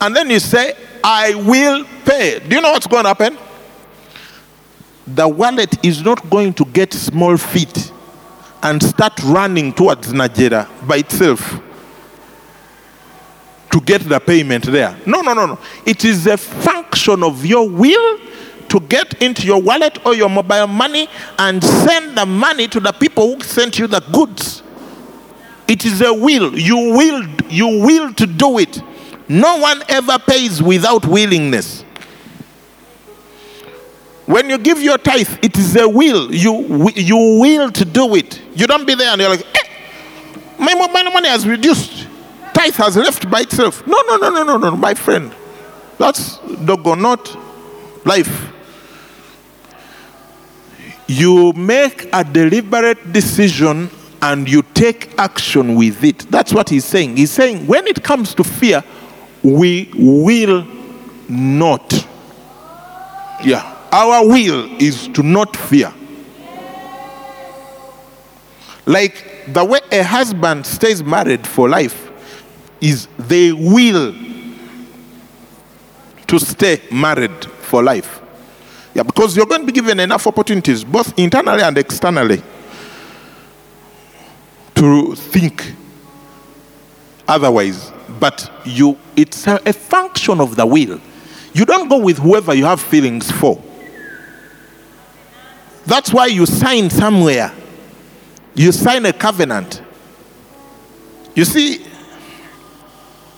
[0.00, 2.38] And then you say, I will pay.
[2.40, 3.38] Do you know what's going to happen?
[5.06, 7.92] The wallet is not going to get small feet
[8.62, 11.60] and start running towards Nigeria by itself
[13.70, 14.96] to get the payment there.
[15.06, 15.58] No, no, no, no.
[15.86, 18.18] It is a function of your will
[18.68, 22.92] to get into your wallet or your mobile money and send the money to the
[22.92, 24.62] people who sent you the goods.
[25.66, 26.58] It is a will.
[26.58, 28.82] You will you will to do it.
[29.28, 31.82] No one ever pays without willingness.
[34.26, 36.32] When you give your tithe, it is a will.
[36.34, 38.40] You you will to do it.
[38.54, 39.68] You don't be there and you're like, eh,
[40.58, 42.08] my mobile money has reduced.
[42.54, 43.86] Tithe has left by itself.
[43.86, 45.34] No, no, no, no, no, no, my friend.
[45.98, 47.36] That's not
[48.06, 48.52] life.
[51.06, 53.90] You make a deliberate decision
[54.22, 56.20] and you take action with it.
[56.30, 57.16] That's what he's saying.
[57.16, 58.82] He's saying when it comes to fear,
[59.42, 60.66] we will
[61.28, 62.06] not.
[63.42, 63.76] Yeah.
[63.92, 65.92] Our will is to not fear.
[68.86, 72.09] Like the way a husband stays married for life
[72.80, 74.14] is they will
[76.26, 78.20] to stay married for life.
[78.94, 82.42] Yeah, because you're going to be given enough opportunities, both internally and externally
[84.74, 85.74] to think
[87.28, 91.00] otherwise, but you it's a, a function of the will.
[91.52, 93.62] You don't go with whoever you have feelings for.
[95.86, 97.52] That's why you sign somewhere.
[98.54, 99.82] You sign a covenant.
[101.34, 101.84] You see,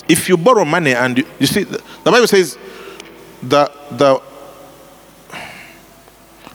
[0.08, 2.58] if you borrow money and you, you see, the, the Bible says
[3.42, 4.22] the, the,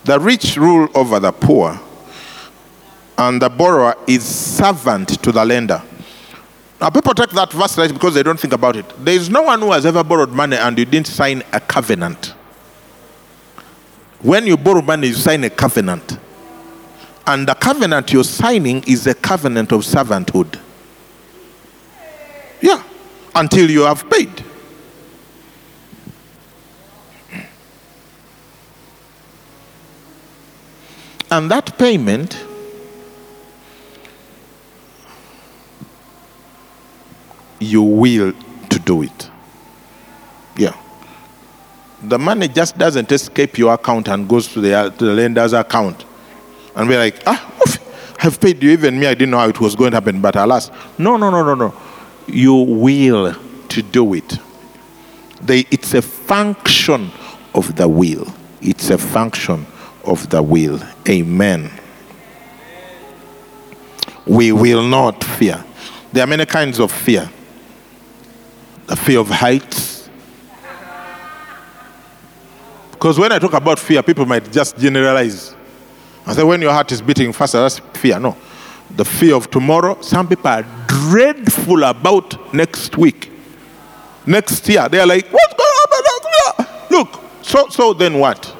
[0.03, 1.79] the rich rule over the poor
[3.17, 5.81] and the borrower is servant to the lender.
[6.79, 8.85] Now, people take that verse right because they don't think about it.
[9.03, 12.35] There is no one who has ever borrowed money and you didn't sign a covenant.
[14.21, 16.19] When you borrow money, you sign a covenant.
[17.25, 20.59] And the covenant you're signing is a covenant of servanthood.
[22.61, 22.83] Yeah.
[23.37, 24.43] Until you have paid.
[31.29, 32.43] And that payment
[37.59, 38.33] you will
[38.69, 39.29] to do it.
[40.55, 40.75] Yeah.
[42.01, 46.05] The money just doesn't escape your account and goes to the, to the lender's account.
[46.75, 48.71] And we're like, ah, oof, I've paid you.
[48.71, 50.21] Even me, I didn't know how it was going to happen.
[50.21, 51.86] But alas, no, no, no, no, no.
[52.27, 53.35] You will
[53.69, 54.37] to do it.
[55.41, 57.11] They, it's a function
[57.53, 58.27] of the will.
[58.61, 59.65] It's a function
[60.03, 60.81] of the will.
[61.07, 61.71] Amen.
[64.25, 65.63] We will not fear.
[66.11, 67.29] There are many kinds of fear
[68.87, 70.09] the fear of heights.
[72.91, 75.53] Because when I talk about fear, people might just generalize.
[76.25, 78.19] I say, when your heart is beating faster, that's fear.
[78.19, 78.35] No.
[78.95, 80.01] The fear of tomorrow.
[80.01, 83.31] Some people are dreadful about next week,
[84.25, 84.87] next year.
[84.89, 85.87] They are like, what's going on?
[86.89, 88.55] Look, so, so then what?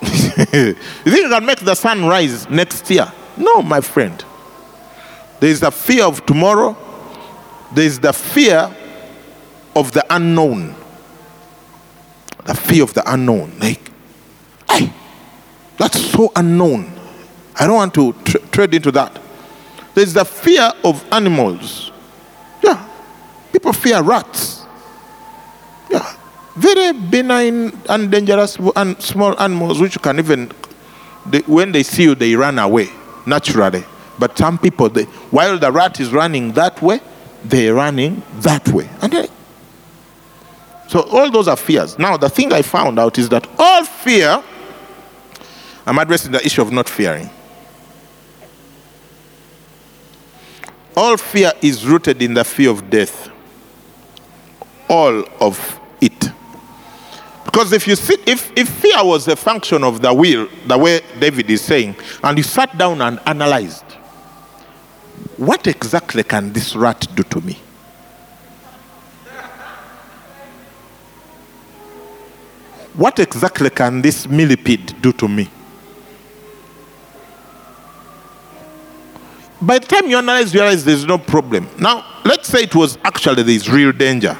[0.38, 3.10] you think you can make the sun rise next year?
[3.36, 4.24] No, my friend.
[5.40, 6.76] There is the fear of tomorrow,
[7.74, 8.74] there is the fear
[9.74, 10.74] of the unknown.
[12.44, 13.58] The fear of the unknown.
[13.58, 13.90] Like,
[14.70, 14.92] hey,
[15.76, 16.97] that's so unknown.
[17.58, 19.20] I don't want to tr- tread into that.
[19.94, 21.90] There's the fear of animals.
[22.62, 22.88] Yeah.
[23.52, 24.64] People fear rats.
[25.90, 26.14] Yeah.
[26.56, 30.52] Very benign and dangerous and small animals which can even,
[31.26, 32.88] they, when they see you, they run away
[33.26, 33.84] naturally.
[34.18, 37.00] But some people, they, while the rat is running that way,
[37.44, 38.88] they're running that way.
[39.00, 39.28] And they,
[40.88, 41.98] so all those are fears.
[41.98, 44.42] Now, the thing I found out is that all fear,
[45.86, 47.30] I'm addressing the issue of not fearing.
[50.98, 53.30] All fear is rooted in the fear of death.
[54.88, 56.28] All of it.
[57.44, 61.00] Because if you see, if, if fear was a function of the will, the way
[61.20, 63.84] David is saying, and you sat down and analyzed,
[65.36, 67.56] what exactly can this rat do to me?
[72.94, 75.48] What exactly can this millipede do to me?
[79.60, 81.68] By the time you analyze, you realize there's no problem.
[81.78, 84.38] Now, let's say it was actually there's real danger.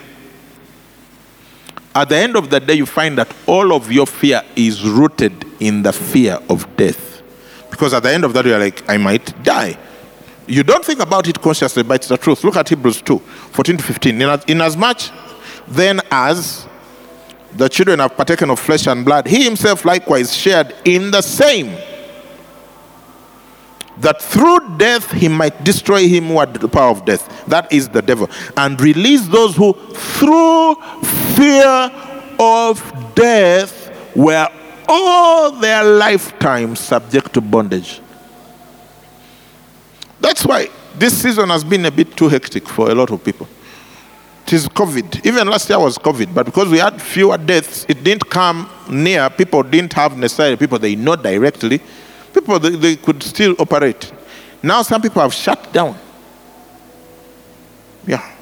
[1.94, 5.44] At the end of the day, you find that all of your fear is rooted
[5.60, 7.22] in the fear of death.
[7.70, 9.76] Because at the end of that, you're like, I might die.
[10.46, 12.44] You don't think about it consciously, but it's the truth.
[12.44, 14.22] Look at Hebrews 2 14 to 15.
[14.46, 15.00] Inasmuch
[15.70, 16.66] then as
[17.54, 21.76] the children have partaken of flesh and blood, he himself likewise shared in the same,
[24.00, 27.88] that through death he might destroy him who had the power of death, that is
[27.88, 30.74] the devil, and release those who through
[31.34, 31.90] fear
[32.38, 34.48] of death were
[34.88, 38.00] all their lifetime subject to bondage.
[40.20, 43.48] That's why this season has been a bit too hectic for a lot of people.
[44.46, 45.26] It is COVID.
[45.26, 49.28] Even last year was COVID, but because we had fewer deaths, it didn't come near.
[49.28, 51.82] People didn't have necessarily people they know directly.
[52.38, 54.12] People they, they could still operate.
[54.62, 55.98] Now some people have shut down.
[58.06, 58.34] Yeah.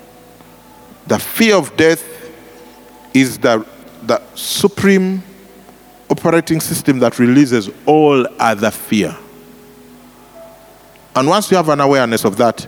[1.06, 2.04] The fear of death
[3.14, 3.64] is the,
[4.02, 5.22] the supreme
[6.10, 9.16] operating system that releases all other fear.
[11.14, 12.66] And once you have an awareness of that,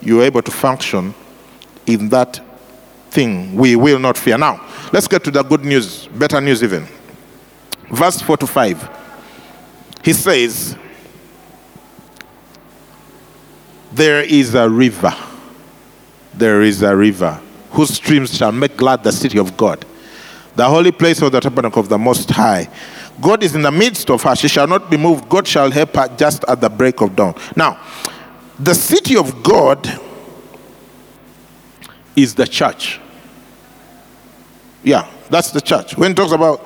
[0.00, 1.12] you're able to function
[1.86, 2.40] in that
[3.10, 3.56] thing.
[3.56, 4.38] We will not fear.
[4.38, 6.86] Now, let's get to the good news, better news even.
[7.90, 8.88] Verse 4 to 5.
[10.08, 10.74] He says,
[13.92, 15.14] There is a river.
[16.32, 17.38] There is a river
[17.72, 19.84] whose streams shall make glad the city of God,
[20.56, 22.70] the holy place of the tabernacle of the Most High.
[23.20, 24.34] God is in the midst of her.
[24.34, 25.28] She shall not be moved.
[25.28, 27.34] God shall help her just at the break of dawn.
[27.54, 27.78] Now,
[28.58, 29.86] the city of God
[32.16, 32.98] is the church.
[34.82, 35.98] Yeah, that's the church.
[35.98, 36.64] When it talks about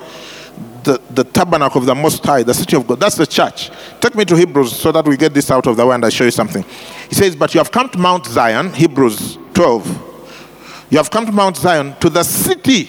[0.85, 3.71] the, the tabernacle of the Most High, the city of God, that's the church.
[4.01, 6.09] Take me to Hebrews so that we get this out of the way and I
[6.09, 6.65] show you something.
[7.09, 10.89] He says, But you have come to Mount Zion, Hebrews 12.
[10.91, 12.89] You have come to Mount Zion, to the city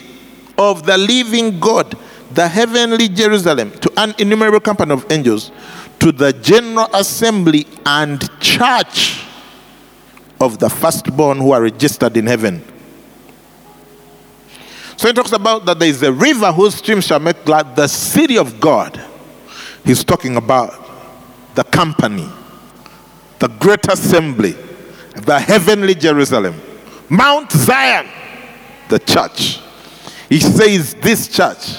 [0.57, 1.97] of the living God
[2.33, 5.51] the heavenly Jerusalem, to an innumerable company of angels,
[5.99, 9.25] to the general assembly and church
[10.41, 12.63] of the firstborn who are registered in heaven.
[14.97, 17.87] So he talks about that there is a river whose streams shall make glad the
[17.87, 19.03] city of God.
[19.83, 20.73] He's talking about
[21.55, 22.29] the company,
[23.39, 24.55] the great assembly,
[25.15, 26.59] the heavenly Jerusalem.
[27.09, 28.07] Mount Zion,
[28.89, 29.59] the church.
[30.29, 31.75] He says this church.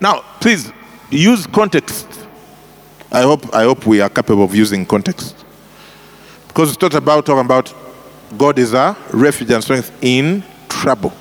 [0.00, 0.72] Now, please
[1.10, 2.06] use context.
[3.10, 5.44] I hope, I hope we are capable of using context.
[6.46, 7.74] Because it's not about talking about
[8.36, 11.12] God is a refuge and strength in trouble.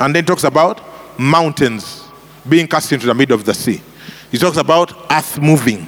[0.00, 0.80] And then talks about
[1.18, 2.04] mountains
[2.48, 3.82] being cast into the middle of the sea.
[4.30, 5.86] He talks about earth moving,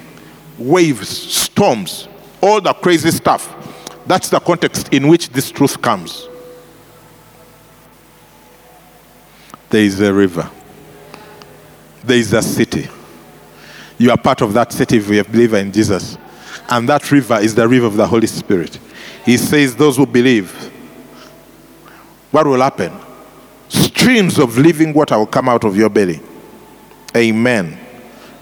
[0.57, 2.07] waves, storms,
[2.41, 3.55] all the crazy stuff.
[4.05, 6.27] That's the context in which this truth comes.
[9.69, 10.49] There is a river,
[12.03, 12.87] there is a city.
[13.97, 16.17] You are part of that city if you believe in Jesus.
[16.69, 18.77] And that river is the river of the Holy Spirit.
[19.25, 20.51] He says, Those who believe,
[22.31, 22.91] what will happen?
[23.73, 26.21] Streams of living water will come out of your belly.
[27.15, 27.79] Amen.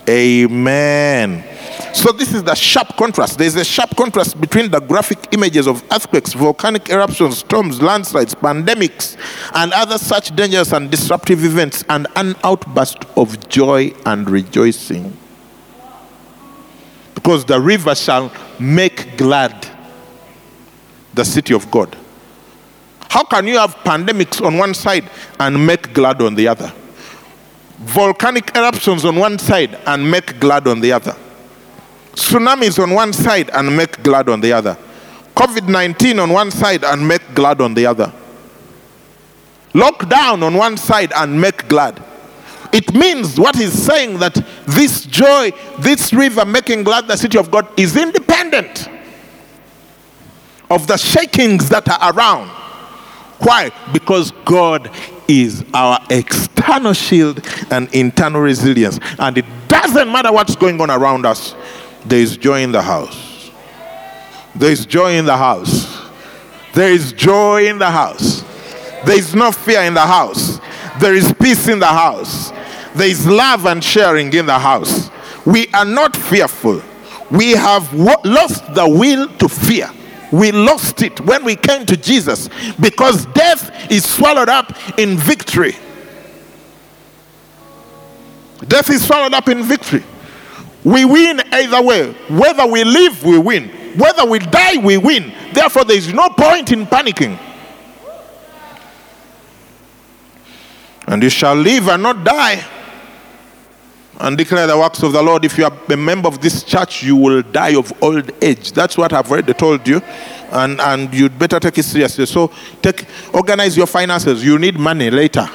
[0.07, 1.43] Amen.
[1.93, 3.37] So, this is the sharp contrast.
[3.37, 9.15] There's a sharp contrast between the graphic images of earthquakes, volcanic eruptions, storms, landslides, pandemics,
[9.53, 15.15] and other such dangerous and disruptive events, and an outburst of joy and rejoicing.
[17.15, 19.67] Because the river shall make glad
[21.13, 21.95] the city of God.
[23.11, 26.71] How can you have pandemics on one side and make glad on the other?
[27.79, 31.13] Volcanic eruptions on one side and make glad on the other.
[32.13, 34.77] Tsunamis on one side and make glad on the other.
[35.35, 38.13] COVID 19 on one side and make glad on the other.
[39.73, 42.01] Lockdown on one side and make glad.
[42.71, 44.35] It means what he's saying that
[44.65, 48.87] this joy, this river making glad the city of God is independent
[50.69, 52.60] of the shakings that are around.
[53.41, 53.71] Why?
[53.91, 54.91] Because God
[55.27, 58.99] is our external shield and internal resilience.
[59.17, 61.55] And it doesn't matter what's going on around us,
[62.05, 63.51] there is joy in the house.
[64.55, 66.05] There is joy in the house.
[66.73, 68.43] There is joy in the house.
[69.05, 70.59] There is no fear in the house.
[70.99, 72.51] There is peace in the house.
[72.95, 75.09] There is love and sharing in the house.
[75.45, 76.81] We are not fearful.
[77.31, 79.89] We have lost the will to fear
[80.31, 85.75] we lost it when we came to Jesus because death is swallowed up in victory.
[88.67, 90.03] Death is swallowed up in victory.
[90.83, 92.13] We win either way.
[92.29, 93.69] Whether we live, we win.
[93.97, 95.33] Whether we die, we win.
[95.53, 97.37] Therefore, there is no point in panicking.
[101.07, 102.63] And you shall live and not die
[104.19, 105.45] and declare the works of the Lord.
[105.45, 108.71] If you are a member of this church, you will die of old age.
[108.71, 110.01] That's what I've already told you.
[110.51, 112.25] And, and you'd better take it seriously.
[112.25, 112.51] So
[112.81, 114.43] take, organize your finances.
[114.43, 115.49] You need money later.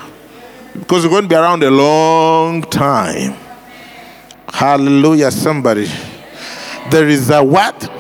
[0.72, 3.36] Because you're going to be around a long time.
[4.48, 5.88] Hallelujah, somebody.
[6.90, 7.92] There is a what?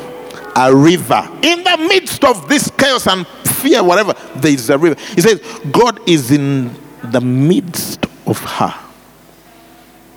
[0.56, 1.28] A river.
[1.42, 4.98] In the midst of this chaos and fear, whatever, there is a river.
[5.14, 5.40] He says,
[5.70, 8.85] God is in the midst of her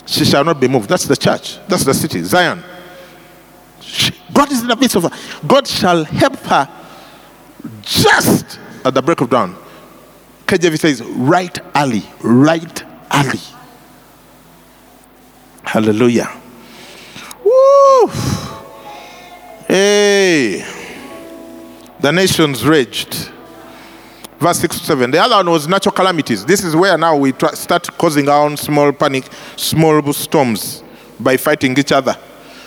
[0.09, 0.89] she shall not be moved.
[0.89, 1.59] That's the church.
[1.67, 2.63] That's the city, Zion.
[4.33, 5.11] God is in the midst of her.
[5.47, 6.69] God shall help her
[7.81, 9.55] just at the break of dawn.
[10.45, 12.83] KJV says, right early, right
[13.13, 13.39] early.
[15.63, 16.29] Hallelujah.
[17.43, 18.07] Woo!
[19.67, 20.65] Hey!
[21.99, 23.31] The nations raged
[24.39, 25.11] verse 6 to 7.
[25.11, 26.45] The other one was natural calamities.
[26.45, 29.25] This is where now we start causing our own small panic,
[29.55, 30.83] small storms
[31.19, 32.17] by fighting each other.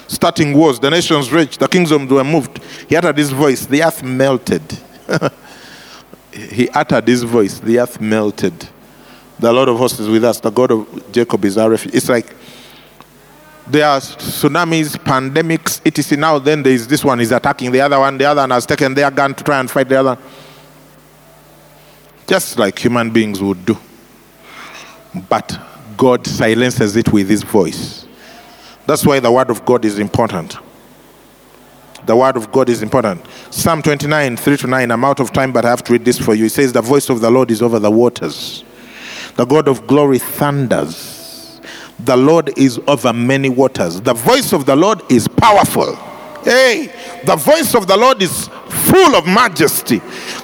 [0.07, 2.63] Starting wars, the nations raged, the kingdoms were moved.
[2.89, 4.63] He uttered his voice, the earth melted.
[6.33, 8.69] he uttered his voice, the earth melted.
[9.39, 11.95] The Lord of hosts is with us, the God of Jacob is our refuge.
[11.95, 12.35] It's like
[13.67, 16.19] there are tsunamis, pandemics, etc.
[16.19, 18.67] Now, then there is this one is attacking the other one, the other one has
[18.67, 20.19] taken their gun to try and fight the other one
[22.33, 23.77] just like human beings would do.
[25.29, 25.55] But
[25.99, 28.07] God silences it with his voice.
[28.87, 30.57] That's why the word of God is important.
[32.07, 33.21] The word of God is important.
[33.51, 34.91] Psalm 29, 3 to 9.
[34.91, 36.47] I'm out of time, but I have to read this for you.
[36.47, 38.65] It says, The voice of the Lord is over the waters.
[39.37, 41.61] The God of glory thunders.
[42.01, 44.01] The Lord is over many waters.
[44.01, 45.95] The voice of the Lord is powerful.
[46.45, 46.91] Hey,
[47.27, 49.99] the voice of the Lord is full of majesty.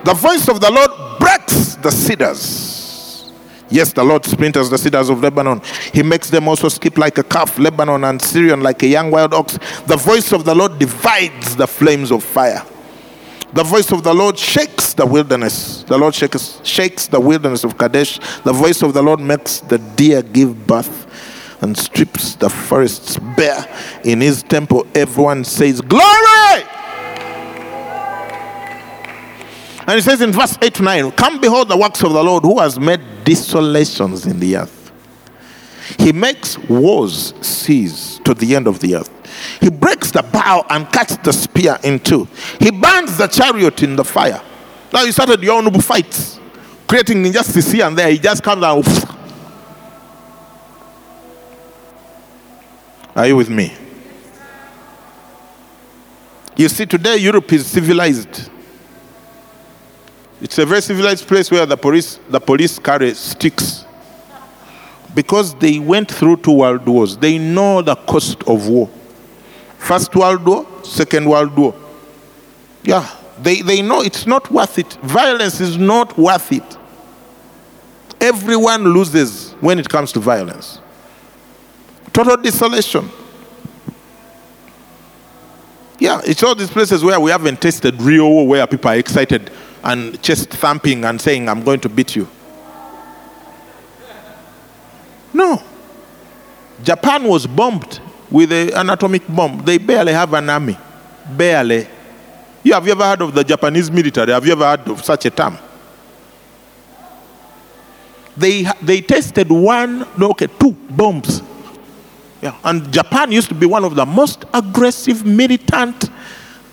[0.05, 3.30] The voice of the Lord breaks the cedars.
[3.70, 5.60] Yes, the Lord splinters the cedars of Lebanon.
[5.92, 9.34] He makes them also skip like a calf, Lebanon and Sirion like a young wild
[9.34, 9.58] ox.
[9.86, 12.64] The voice of the Lord divides the flames of fire.
[13.52, 15.82] The voice of the Lord shakes the wilderness.
[15.84, 18.18] The Lord shakes, shakes the wilderness of Kadesh.
[18.42, 21.06] The voice of the Lord makes the deer give birth
[21.62, 23.66] and strips the forests bare.
[24.04, 26.67] In his temple, everyone says, Glory!
[29.89, 32.43] And it says in verse 8 to 9 Come behold the works of the Lord
[32.45, 34.93] who has made desolations in the earth.
[35.99, 39.11] He makes wars cease to the end of the earth.
[39.62, 42.28] He breaks the bow and cuts the spear in two.
[42.61, 44.43] He burns the chariot in the fire.
[44.93, 46.39] Now he started your own fights,
[46.86, 48.11] creating injustice here and there.
[48.11, 48.82] He just comes down.
[53.16, 53.72] Are you with me?
[56.59, 58.51] You see, today Europe is civilized.
[60.41, 63.84] It's a very civilized place where the police, the police carry sticks
[65.14, 67.16] because they went through two world wars.
[67.16, 68.89] They know the cost of war.
[69.78, 71.74] First World War, Second World War.
[72.84, 73.09] Yeah,
[73.41, 74.93] they, they know it's not worth it.
[75.03, 76.76] Violence is not worth it.
[78.20, 80.80] Everyone loses when it comes to violence.
[82.12, 83.09] Total desolation.
[85.99, 89.51] Yeah, it's all these places where we haven't tasted real war, where people are excited
[89.84, 92.28] and chest thumping and saying, I'm going to beat you.
[95.32, 95.62] No.
[96.82, 98.00] Japan was bombed
[98.30, 99.58] with an atomic bomb.
[99.64, 100.78] They barely have an army.
[101.36, 101.86] Barely.
[102.62, 104.32] You, have you ever heard of the Japanese military?
[104.32, 105.58] Have you ever heard of such a term?
[108.36, 111.42] They, they tested one, no, okay, two bombs.
[112.40, 112.56] Yeah.
[112.62, 116.10] And Japan used to be one of the most aggressive, militant,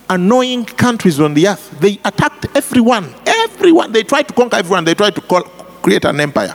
[0.08, 1.78] annoying countries on the earth.
[1.80, 3.14] They attacked everyone.
[3.26, 3.92] Everyone.
[3.92, 4.84] They tried to conquer everyone.
[4.84, 5.42] They tried to call,
[5.82, 6.54] create an empire.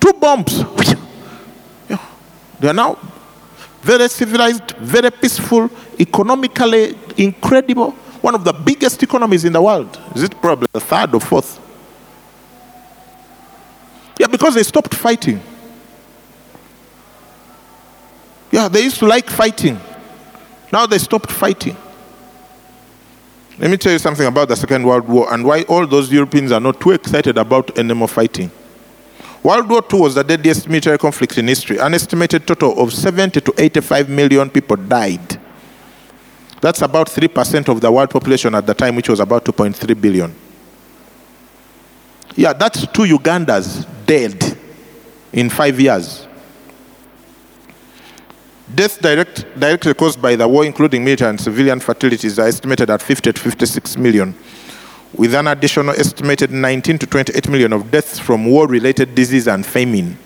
[0.00, 0.64] Two bombs.
[2.60, 2.98] They are now
[3.82, 7.92] very civilized, very peaceful, economically incredible.
[8.20, 9.96] One of the biggest economies in the world.
[10.16, 11.60] Is it probably the third or fourth?
[14.18, 15.40] Yeah, because they stopped fighting.
[18.50, 19.78] Yeah, they used to like fighting.
[20.72, 21.76] Now they stopped fighting.
[23.58, 26.52] Let me tell you something about the Second World War and why all those Europeans
[26.52, 28.52] are not too excited about any more fighting.
[29.42, 31.78] World War II was the deadliest military conflict in history.
[31.78, 35.40] An estimated total of 70 to 85 million people died.
[36.60, 40.34] That's about 3% of the world population at the time, which was about 2.3 billion.
[42.36, 44.56] Yeah, that's two Ugandas dead
[45.32, 46.27] in five years.
[48.74, 53.00] Deaths direct, directly caused by the war, including military and civilian fatalities, are estimated at
[53.00, 54.34] 50 to 56 million
[55.14, 60.18] with an additional estimated 19 to 28 million of deaths from war-related disease and famine.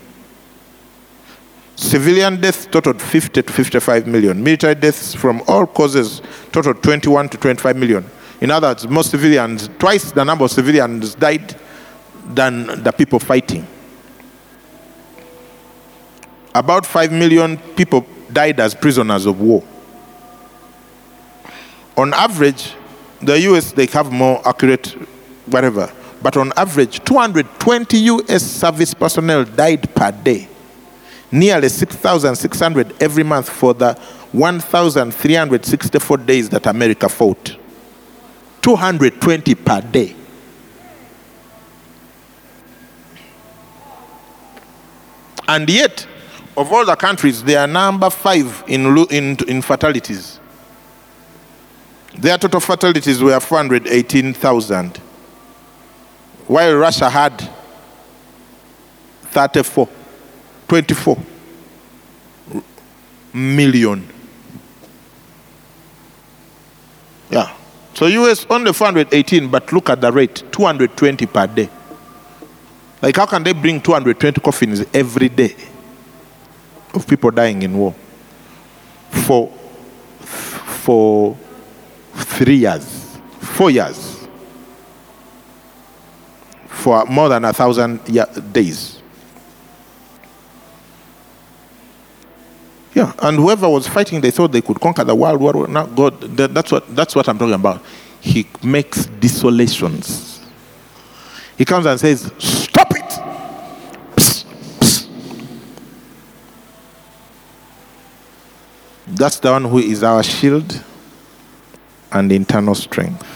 [1.76, 4.42] Civilian deaths totaled 50 to 55 million.
[4.42, 6.20] Military deaths from all causes
[6.50, 8.04] totaled 21 to 25 million.
[8.40, 11.56] In other words, most civilians, twice the number of civilians died
[12.26, 13.66] than the people fighting.
[16.54, 19.62] About 5 million people died as prisoners of war.
[21.96, 22.74] On average,
[23.20, 24.88] the US, they have more accurate
[25.46, 25.92] whatever.
[26.22, 30.48] But on average, 220 US service personnel died per day.
[31.30, 33.94] Nearly 6,600 every month for the
[34.32, 37.56] 1,364 days that America fought.
[38.62, 40.16] 220 per day.
[45.48, 46.06] And yet,
[46.56, 50.38] of all the countries, they are number five in, in, in fatalities.
[52.14, 54.98] Their total fatalities were 418,000,
[56.46, 57.50] while Russia had
[59.30, 59.88] 34,
[60.68, 61.18] 24
[63.32, 64.06] million.
[67.30, 67.56] Yeah.
[67.94, 71.70] So US only 418, but look at the rate 220 per day.
[73.00, 75.56] Like, how can they bring 220 coffins every day
[76.94, 77.94] of people dying in war?
[79.10, 79.48] For,
[80.20, 81.36] for
[82.14, 84.26] three years, four years,
[86.66, 88.00] for more than a thousand
[88.52, 89.02] days.
[92.94, 95.40] Yeah, and whoever was fighting, they thought they could conquer the world.
[95.40, 96.20] world not God.
[96.20, 97.82] That's what, that's what I'm talking about.
[98.20, 100.40] He makes desolations.
[101.56, 103.10] He comes and says, Stop it!
[104.16, 104.44] Psst,
[104.80, 105.08] psst.
[109.14, 110.82] That's the one who is our shield
[112.10, 113.28] and internal strength.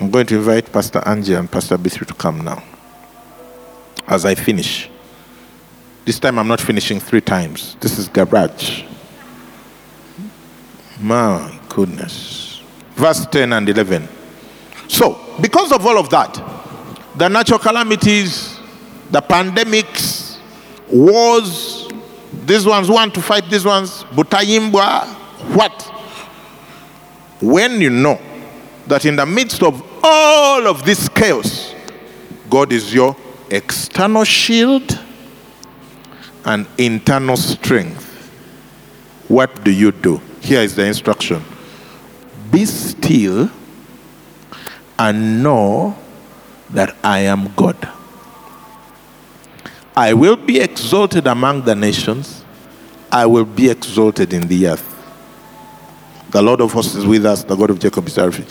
[0.00, 2.62] I'm going to invite Pastor Angie and Pastor Bithri to come now.
[4.06, 4.88] As I finish.
[6.06, 7.76] This time I'm not finishing three times.
[7.80, 8.84] This is garage.
[10.98, 12.62] My goodness.
[12.94, 14.08] Verse 10 and 11.
[14.88, 16.32] So, because of all of that,
[17.16, 18.58] the natural calamities,
[19.10, 20.38] the pandemics,
[20.90, 21.83] wars,
[22.46, 25.06] these ones want to fight these ones, Butayimbwa,
[25.54, 25.94] what?
[27.44, 28.20] when you know
[28.86, 31.74] that in the midst of all of this chaos,
[32.48, 33.16] God is your
[33.50, 34.98] external shield
[36.44, 38.02] and internal strength.
[39.28, 40.20] What do you do?
[40.40, 41.42] Here is the instruction
[42.50, 43.50] Be still
[44.98, 45.96] and know
[46.70, 47.76] that I am God.
[49.96, 52.44] I will be exalted among the nations,
[53.12, 54.90] I will be exalted in the earth.
[56.30, 58.48] The Lord of hosts is with us, the God of Jacob is our refuge.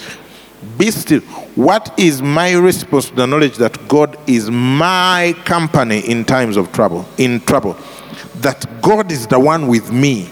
[0.77, 1.19] Be still.
[1.55, 6.71] What is my response to the knowledge that God is my company in times of
[6.71, 7.05] trouble?
[7.17, 7.77] In trouble.
[8.35, 10.29] That God is the one with me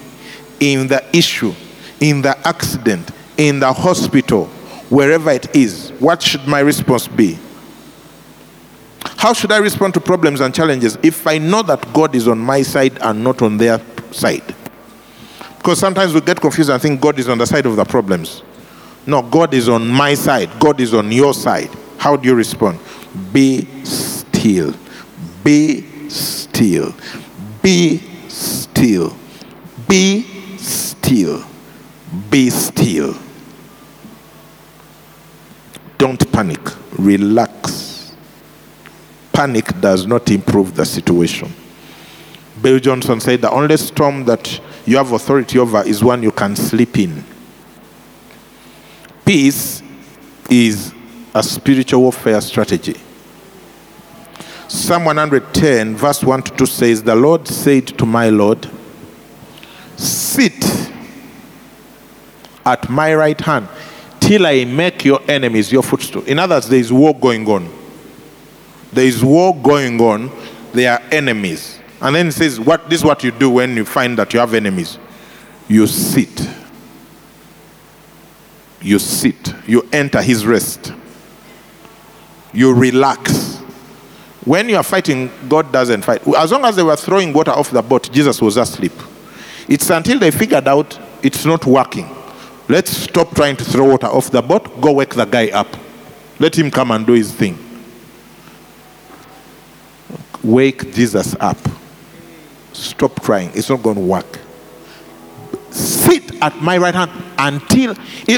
[0.61, 1.53] in the issue,
[1.99, 4.45] in the accident, in the hospital,
[4.89, 5.89] wherever it is.
[5.99, 7.37] What should my response be?
[9.21, 12.39] How should I respond to problems and challenges if I know that God is on
[12.39, 14.55] my side and not on their side?
[15.57, 18.41] Because sometimes we get confused and think God is on the side of the problems.
[19.05, 20.49] No, God is on my side.
[20.59, 21.69] God is on your side.
[21.99, 22.79] How do you respond?
[23.31, 24.73] Be still.
[25.43, 26.91] Be still.
[27.61, 29.15] Be still.
[29.87, 30.23] Be
[30.57, 31.45] still.
[32.31, 33.15] Be still.
[35.99, 36.59] Don't panic.
[36.97, 37.80] Relax.
[39.31, 41.51] Panic does not improve the situation.
[42.61, 46.55] Bill Johnson said the only storm that you have authority over is one you can
[46.55, 47.23] sleep in.
[49.25, 49.81] Peace
[50.49, 50.93] is
[51.33, 52.99] a spiritual warfare strategy.
[54.67, 58.69] Psalm 110, verse 1 to 2 says, The Lord said to my Lord,
[59.97, 60.63] Sit
[62.65, 63.67] at my right hand
[64.19, 66.23] till I make your enemies your footstool.
[66.23, 67.80] In other words, there is war going on.
[68.93, 70.31] There is war going on.
[70.73, 71.79] They are enemies.
[72.01, 74.39] And then it says, what, This is what you do when you find that you
[74.39, 74.97] have enemies.
[75.67, 76.47] You sit.
[78.81, 79.53] You sit.
[79.67, 80.93] You enter his rest.
[82.53, 83.57] You relax.
[84.43, 86.27] When you are fighting, God doesn't fight.
[86.35, 88.93] As long as they were throwing water off the boat, Jesus was asleep.
[89.67, 92.09] It's until they figured out it's not working.
[92.67, 94.81] Let's stop trying to throw water off the boat.
[94.81, 95.67] Go wake the guy up.
[96.39, 97.57] Let him come and do his thing.
[100.43, 101.57] Wake Jesus up.
[102.73, 103.51] Stop crying.
[103.53, 104.39] It's not going to work.
[105.69, 107.95] Sit at my right hand until,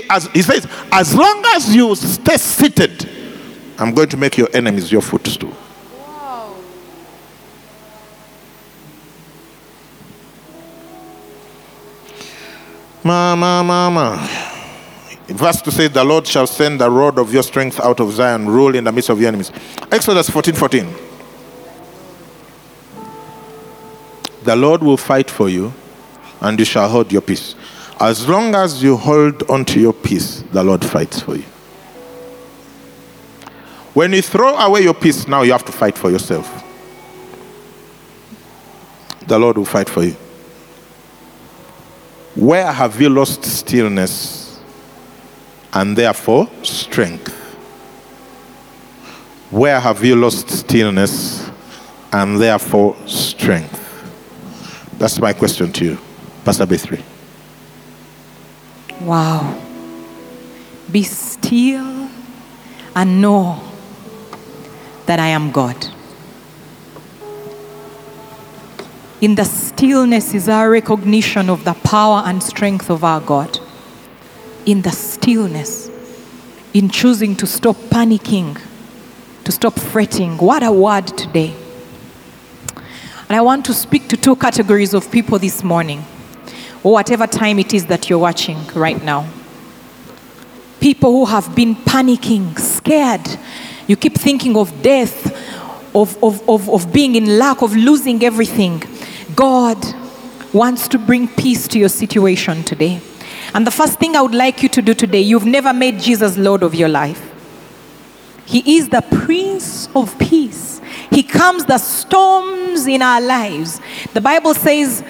[0.10, 3.10] as he says, as long as you stay seated,
[3.78, 5.54] I'm going to make your enemies your footstool.
[5.98, 6.56] Wow.
[13.04, 14.30] Mama, mama.
[15.28, 18.48] Verse 2 says, The Lord shall send the rod of your strength out of Zion,
[18.48, 19.52] rule in the midst of your enemies.
[19.92, 21.13] Exodus 14 14.
[24.44, 25.74] The Lord will fight for you,
[26.42, 27.56] and you shall hold your peace.
[28.00, 31.46] As long as you hold on to your peace, the Lord fights for you.
[33.94, 36.64] When you throw away your peace, now you have to fight for yourself.
[39.28, 40.16] The Lord will fight for you.
[42.36, 44.60] Where have you lost stillness
[45.72, 47.32] and therefore strength?
[49.52, 51.50] Where have you lost stillness
[52.12, 53.83] and therefore strength?
[54.98, 55.98] That's my question to you,
[56.46, 57.02] Pastor B3.
[59.02, 59.60] Wow.
[60.92, 62.10] Be still
[62.96, 63.62] and know
[65.06, 65.88] that I am God.
[69.20, 73.58] In the stillness is our recognition of the power and strength of our God.
[74.66, 75.90] In the stillness,
[76.74, 78.60] in choosing to stop panicking,
[79.44, 80.38] to stop fretting.
[80.38, 81.56] What a word today.
[83.34, 86.06] And I want to speak to two categories of people this morning,
[86.84, 89.28] or whatever time it is that you're watching right now.
[90.80, 93.28] People who have been panicking, scared.
[93.88, 95.36] You keep thinking of death,
[95.96, 98.84] of, of, of, of being in lack, of losing everything.
[99.36, 99.84] God
[100.54, 103.02] wants to bring peace to your situation today.
[103.56, 106.38] And the first thing I would like you to do today, you've never made Jesus
[106.38, 107.34] Lord of your life.
[108.46, 110.73] He is the Prince of Peace.
[111.14, 113.80] He calms the storms in our lives.
[114.14, 115.04] The Bible says,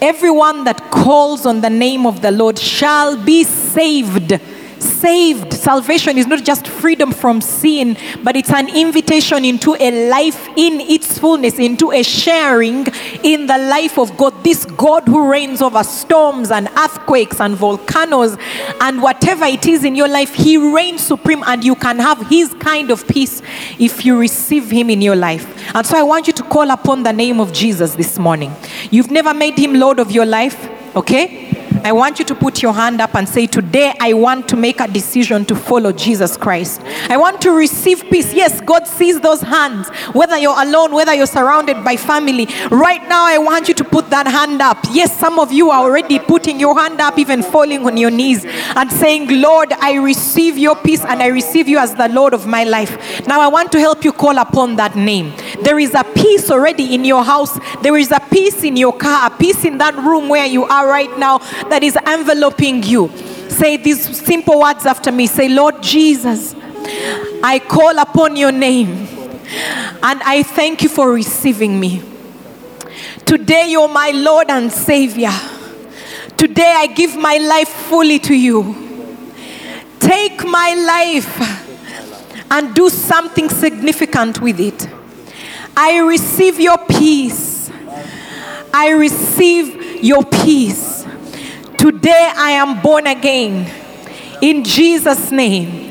[0.00, 4.40] Everyone that calls on the name of the Lord shall be saved
[5.00, 5.52] saved.
[5.52, 10.80] Salvation is not just freedom from sin, but it's an invitation into a life in
[10.80, 12.86] its fullness, into a sharing
[13.22, 14.44] in the life of God.
[14.44, 18.36] This God who reigns over storms and earthquakes and volcanoes
[18.80, 22.52] and whatever it is in your life, He reigns supreme, and you can have His
[22.54, 23.42] kind of peace
[23.78, 25.46] if you receive Him in your life.
[25.74, 28.54] And so I want you to call upon the name of Jesus this morning.
[28.90, 31.69] You've never made Him Lord of your life, okay?
[31.82, 34.80] I want you to put your hand up and say, Today I want to make
[34.80, 36.82] a decision to follow Jesus Christ.
[37.08, 38.34] I want to receive peace.
[38.34, 42.46] Yes, God sees those hands, whether you're alone, whether you're surrounded by family.
[42.70, 44.78] Right now, I want you to put that hand up.
[44.90, 48.44] Yes, some of you are already putting your hand up, even falling on your knees
[48.44, 52.46] and saying, Lord, I receive your peace and I receive you as the Lord of
[52.46, 53.26] my life.
[53.26, 55.32] Now, I want to help you call upon that name.
[55.62, 59.32] There is a peace already in your house, there is a peace in your car,
[59.32, 61.38] a peace in that room where you are right now
[61.70, 63.08] that is enveloping you.
[63.48, 65.26] Say these simple words after me.
[65.26, 66.54] Say, Lord Jesus,
[67.42, 68.88] I call upon your name
[70.02, 72.02] and I thank you for receiving me.
[73.26, 75.32] Today, you're my Lord and Savior.
[76.36, 78.74] Today, I give my life fully to you.
[79.98, 84.88] Take my life and do something significant with it.
[85.76, 87.70] I receive your peace.
[88.72, 90.99] I receive your peace.
[91.80, 93.64] Today I am born again.
[94.42, 95.88] In Jesus' name.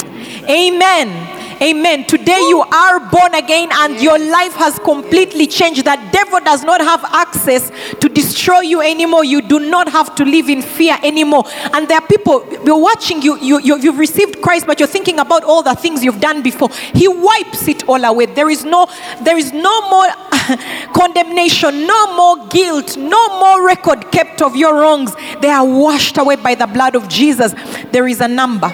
[0.48, 1.39] Amen.
[1.62, 2.06] Amen.
[2.06, 5.84] Today you are born again and your life has completely changed.
[5.84, 9.26] That devil does not have access to destroy you anymore.
[9.26, 11.44] You do not have to live in fear anymore.
[11.74, 15.20] And there are people, you're watching you, you, you you've received Christ, but you're thinking
[15.20, 16.70] about all the things you've done before.
[16.94, 18.28] He wipes it all away.
[18.28, 18.88] There is no,
[19.22, 20.08] there is no more
[20.94, 25.14] condemnation, no more guilt, no more record kept of your wrongs.
[25.42, 27.54] They are washed away by the blood of Jesus.
[27.92, 28.74] There is a number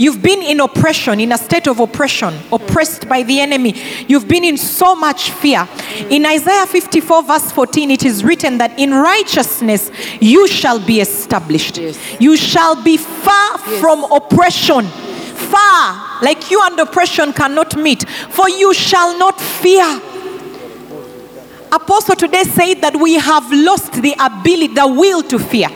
[0.03, 3.73] You've been in oppression, in a state of oppression, oppressed by the enemy.
[4.05, 5.65] You've been in so much fear.
[6.09, 11.77] In Isaiah 54, verse 14, it is written that in righteousness you shall be established.
[11.77, 11.97] Yes.
[12.19, 13.79] You shall be far yes.
[13.79, 14.87] from oppression.
[14.87, 20.01] Far, like you and oppression cannot meet, for you shall not fear.
[21.71, 25.69] Apostle today said that we have lost the ability, the will to fear.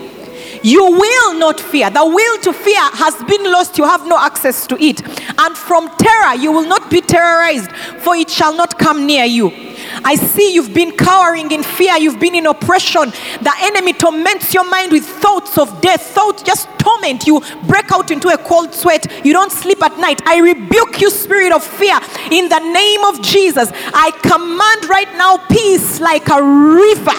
[0.67, 1.89] You will not fear.
[1.89, 3.77] The will to fear has been lost.
[3.77, 5.01] You have no access to it.
[5.39, 9.66] And from terror, you will not be terrorized, for it shall not come near you.
[10.03, 13.09] I see you've been cowering in fear, you've been in oppression.
[13.41, 18.11] The enemy torments your mind with thoughts of death, thoughts just torment you, break out
[18.11, 19.25] into a cold sweat.
[19.25, 20.21] You don't sleep at night.
[20.25, 21.99] I rebuke you, spirit of fear,
[22.31, 23.69] in the name of Jesus.
[23.93, 27.17] I command right now peace like a river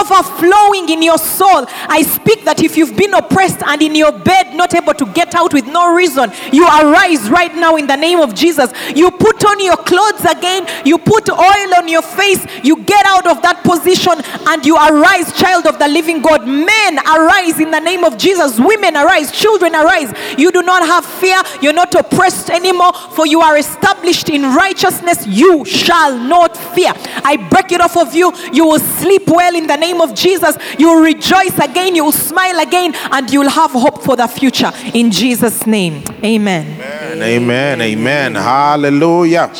[0.00, 1.66] overflowing in your soul.
[1.88, 5.34] I speak that if you've been oppressed and in your bed, not able to get
[5.34, 8.72] out with no reason, you arise right now in the name of Jesus.
[8.94, 13.26] You put on your clothes again, you put oil on your face, you get out
[13.26, 14.14] of that position
[14.48, 16.46] and you arise, child of the living God.
[16.46, 18.58] Men arise in the name of Jesus.
[18.58, 20.12] Women arise, children arise.
[20.38, 25.26] You do not have fear, you're not oppressed anymore, for you are established in righteousness.
[25.26, 26.92] You shall not fear.
[27.24, 28.32] I break it off of you.
[28.52, 30.56] You will sleep well in the name of Jesus.
[30.78, 34.26] You will rejoice again, you will smile again, and you will have hope for the
[34.26, 34.72] future.
[34.94, 36.02] In Jesus' name.
[36.24, 36.66] Amen.
[36.80, 37.22] Amen.
[37.22, 37.80] Amen.
[37.80, 38.34] Amen.
[38.34, 39.50] Hallelujah.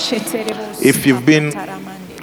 [0.82, 1.52] If you've been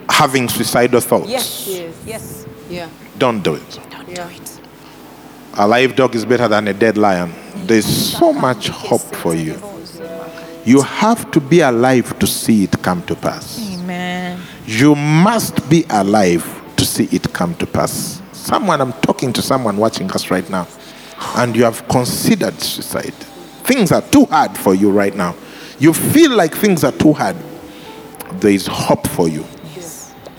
[0.10, 2.46] having suicidal thoughts, yes, yes, yes.
[2.70, 2.90] Yeah.
[3.18, 3.80] don't do it.
[3.90, 4.28] Don't yeah.
[4.28, 4.60] do it.
[5.54, 7.34] A live dog is better than a dead lion.
[7.66, 9.60] There's so much hope for you.
[10.66, 13.58] You have to be alive to see it come to pass.
[13.74, 14.40] Amen.
[14.66, 16.44] You must be alive
[16.76, 18.22] to see it come to pass.
[18.34, 20.68] Someone, I'm talking to someone watching us right now,
[21.38, 23.14] and you have considered suicide.
[23.64, 25.36] Things are too hard for you right now.
[25.80, 27.38] You feel like things are too hard.
[28.34, 29.46] There is hope for you.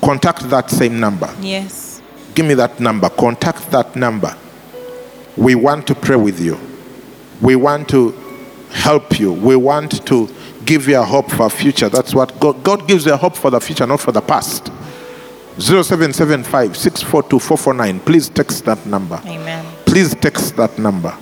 [0.03, 1.33] Contact that same number.
[1.41, 2.03] Yes.
[2.35, 3.09] Give me that number.
[3.11, 4.37] Contact that number.
[5.37, 6.59] We want to pray with you.
[7.41, 8.11] We want to
[8.71, 9.33] help you.
[9.33, 10.29] We want to
[10.65, 11.89] give you a hope for a future.
[11.89, 14.71] That's what God, God gives you a hope for the future, not for the past.
[15.59, 19.21] 0775 642 Please text that number.
[19.27, 19.65] Amen.
[19.87, 21.17] Please text that number.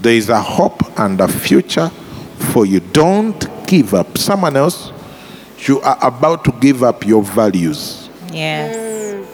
[0.00, 1.88] There is a hope and a future
[2.52, 2.80] for you.
[2.80, 4.18] Don't give up.
[4.18, 4.90] Someone else,
[5.68, 8.08] you are about to give up your values.
[8.32, 9.26] Yes.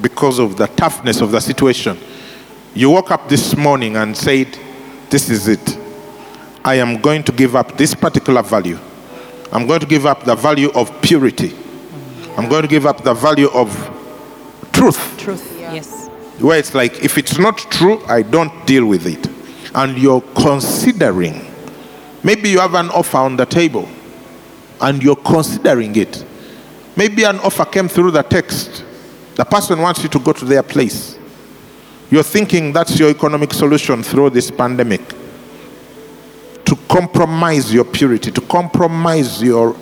[0.00, 1.98] Because of the toughness of the situation.
[2.74, 4.56] You woke up this morning and said,
[5.10, 5.78] This is it.
[6.64, 8.78] I am going to give up this particular value.
[9.50, 11.54] I'm going to give up the value of purity.
[12.36, 13.72] I'm going to give up the value of
[14.72, 15.18] truth.
[15.18, 16.08] Truth, yes.
[16.38, 19.26] Where it's like, if it's not true, I don't deal with it.
[19.74, 21.50] And you're considering,
[22.22, 23.88] maybe you have an offer on the table
[24.80, 26.24] and you're considering it.
[26.96, 28.84] Maybe an offer came through the text.
[29.36, 31.18] The person wants you to go to their place.
[32.10, 35.02] You're thinking that's your economic solution through this pandemic.
[36.64, 39.76] To compromise your purity, to compromise your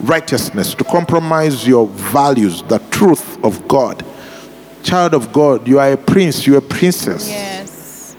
[0.00, 4.04] righteousness, to compromise your values, the truth of God.
[4.82, 7.28] Child of God, you are a prince, you are a princess.
[7.28, 8.16] Yes.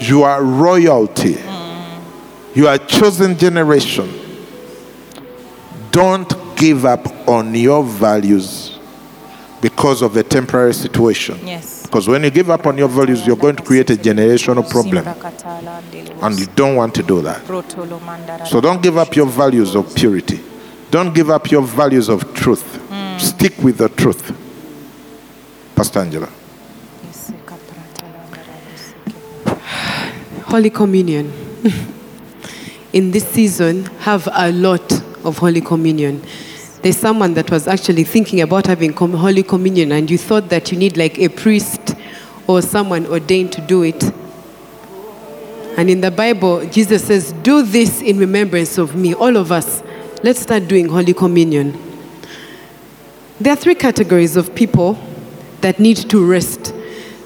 [0.00, 1.34] You are royalty.
[1.34, 2.02] Mm.
[2.54, 4.23] You are a chosen generation.
[5.94, 8.80] Don't give up on your values
[9.60, 11.38] because of a temporary situation.
[11.46, 11.84] Yes.
[11.84, 15.06] Because when you give up on your values, you're going to create a generational problem.
[16.20, 17.46] And you don't want to do that.
[18.48, 20.40] So don't give up your values of purity.
[20.90, 22.64] Don't give up your values of truth.
[22.90, 23.16] Hmm.
[23.18, 24.34] Stick with the truth.
[25.76, 26.28] Pastor Angela.
[30.46, 31.32] Holy Communion.
[32.92, 36.22] In this season, have a lot of Holy Communion.
[36.82, 40.78] There's someone that was actually thinking about having Holy Communion, and you thought that you
[40.78, 41.94] need like a priest
[42.46, 44.12] or someone ordained to do it.
[45.76, 49.14] And in the Bible, Jesus says, Do this in remembrance of me.
[49.14, 49.82] All of us,
[50.22, 51.76] let's start doing Holy Communion.
[53.40, 54.98] There are three categories of people
[55.62, 56.74] that need to rest,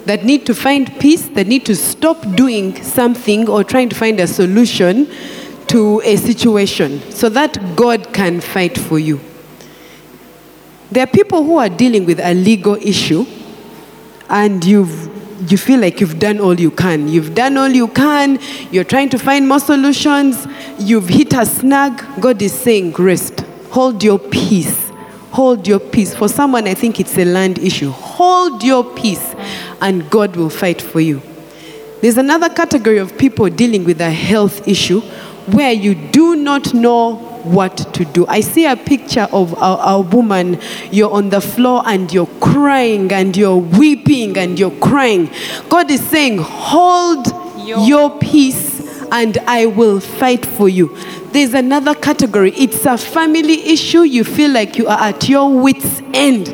[0.07, 4.19] that need to find peace, that need to stop doing something or trying to find
[4.21, 5.11] a solution
[5.69, 9.21] to a situation so that God can fight for you.
[10.91, 13.27] There are people who are dealing with a legal issue
[14.29, 15.09] and you've
[15.47, 17.07] you feel like you've done all you can.
[17.07, 18.41] You've done all you can.
[18.73, 20.49] You're trying to find more solutions.
[20.81, 22.05] You've hit a snag.
[22.21, 23.45] God is saying, rest.
[23.71, 24.91] Hold your peace.
[25.31, 26.15] Hold your peace.
[26.15, 27.91] For someone, I think it's a land issue.
[27.91, 29.35] Hold your peace,
[29.81, 31.23] and God will fight for you.
[32.01, 35.03] There's another category of people dealing with a health issue
[35.55, 38.27] where you do not know what to do.
[38.27, 43.13] I see a picture of a, a woman, you're on the floor and you're crying
[43.13, 45.31] and you're weeping and you're crying.
[45.69, 47.27] God is saying, Hold
[47.67, 48.79] your peace
[49.11, 50.97] and I will fight for you.
[51.33, 52.53] There's another category.
[52.53, 54.01] It's a family issue.
[54.01, 56.49] You feel like you are at your wits' end.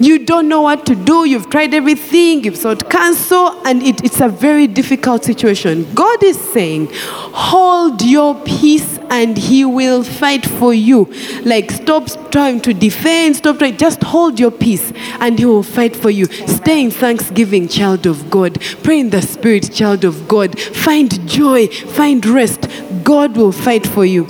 [0.00, 1.24] You don't know what to do.
[1.24, 2.44] You've tried everything.
[2.44, 5.92] You've sought counsel, and it, it's a very difficult situation.
[5.94, 11.12] God is saying, hold your peace and he will fight for you.
[11.44, 15.94] Like, stop trying to defend, stop trying, just hold your peace and he will fight
[15.94, 16.26] for you.
[16.26, 18.60] Stay in thanksgiving, child of God.
[18.82, 20.58] Pray in the spirit, child of God.
[20.58, 22.68] Find joy, find rest.
[23.04, 24.26] God will fight for you.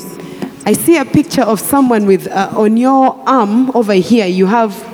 [0.66, 4.93] I see a picture of someone with, uh, on your arm over here, you have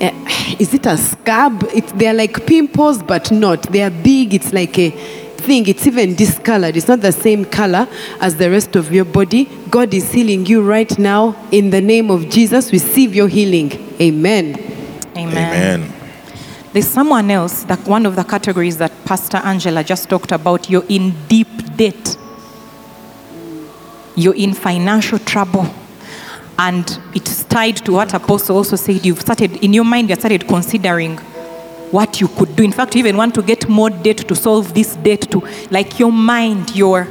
[0.00, 1.64] uh, is it a scab?
[1.74, 3.62] It, they're like pimples, but not.
[3.64, 4.34] They are big.
[4.34, 5.66] It's like a thing.
[5.68, 6.76] It's even discolored.
[6.76, 7.88] It's not the same color
[8.20, 9.44] as the rest of your body.
[9.70, 11.36] God is healing you right now.
[11.50, 13.72] In the name of Jesus, receive your healing.
[14.00, 14.56] Amen.
[15.16, 15.82] Amen.
[15.82, 15.92] Amen.
[16.72, 20.68] There's someone else, that one of the categories that Pastor Angela just talked about.
[20.68, 22.18] You're in deep debt.
[24.14, 25.66] You're in financial trouble.
[26.58, 29.04] And it's tied to what Apostle also said.
[29.04, 31.18] You've started, in your mind, you've started considering
[31.90, 32.62] what you could do.
[32.62, 35.98] In fact, you even want to get more debt to solve this debt to, like
[35.98, 37.06] your mind, your,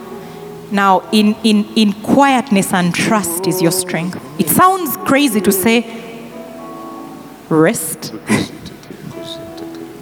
[0.72, 4.20] now in, in, in quietness and trust is your strength.
[4.40, 5.86] It sounds crazy to say,
[7.48, 8.14] rest,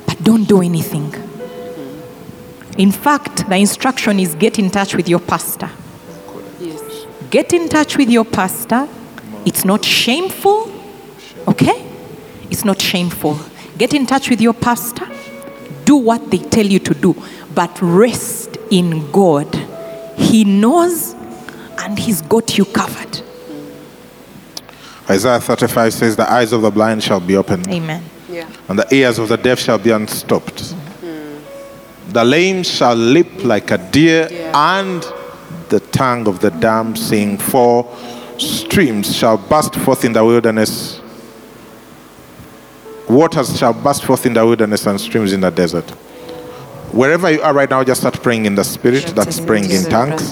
[0.08, 1.14] but don't do anything.
[2.78, 5.70] In fact, the instruction is get in touch with your pastor.
[7.30, 8.88] Get in touch with your pastor.
[9.46, 10.72] It's not shameful,
[11.48, 11.86] okay?
[12.50, 13.39] It's not shameful.
[13.78, 15.08] Get in touch with your pastor.
[15.86, 17.16] Do what they tell you to do,
[17.54, 19.54] but rest in God.
[20.16, 21.14] He knows
[21.80, 23.22] and He's got you covered.
[25.10, 28.04] Isaiah 35 says, The eyes of the blind shall be opened, Amen.
[28.30, 28.50] Yeah.
[28.70, 30.74] and the ears of the deaf shall be unstopped.
[32.10, 35.04] The lame shall leap like a deer, and
[35.70, 37.38] the tongue of the dumb sing.
[37.38, 37.84] For
[38.38, 41.02] streams shall burst forth in the wilderness,
[43.10, 45.92] waters shall burst forth in the wilderness, and streams in the desert.
[46.94, 49.08] Wherever you are right now, just start praying in the spirit.
[49.16, 50.32] That's praying in tongues.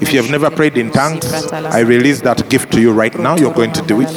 [0.00, 3.36] If you have never prayed in tongues, I release that gift to you right now.
[3.36, 4.10] You're going to do it.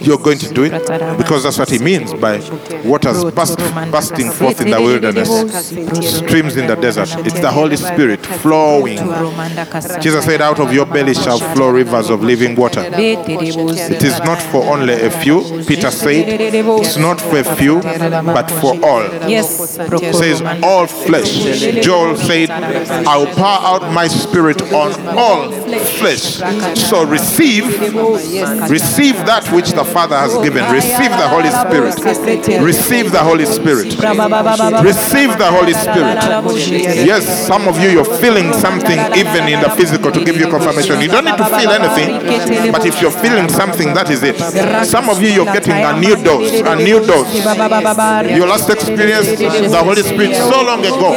[0.00, 0.72] You're going to do it
[1.18, 2.38] because that's what he means by
[2.84, 3.58] waters burst,
[3.90, 5.28] bursting forth in the wilderness,
[6.16, 7.08] streams in the desert.
[7.26, 8.98] It's the Holy Spirit flowing.
[10.00, 12.84] Jesus said, Out of your belly shall flow rivers of living water.
[12.94, 15.42] It is not for only a few.
[15.66, 19.02] Peter said, It's not for a few, but for all.
[19.28, 19.76] Yes,
[20.18, 21.32] Says, All all flesh.
[21.84, 25.50] Joel said, I'll pour out my spirit on all
[25.98, 26.38] flesh.
[26.88, 27.64] So receive,
[28.70, 30.62] receive that which the Father has given.
[30.72, 32.62] Receive the Holy Spirit.
[32.62, 33.86] Receive the Holy Spirit.
[34.84, 36.18] Receive the Holy Spirit.
[37.10, 41.00] Yes, some of you, you're feeling something even in the physical to give you confirmation.
[41.00, 44.38] You don't need to feel anything, but if you're feeling something, that is it.
[44.86, 47.34] Some of you, you're getting a new dose, a new dose.
[48.30, 51.10] Your last experience, the Holy Spirit, so long ago.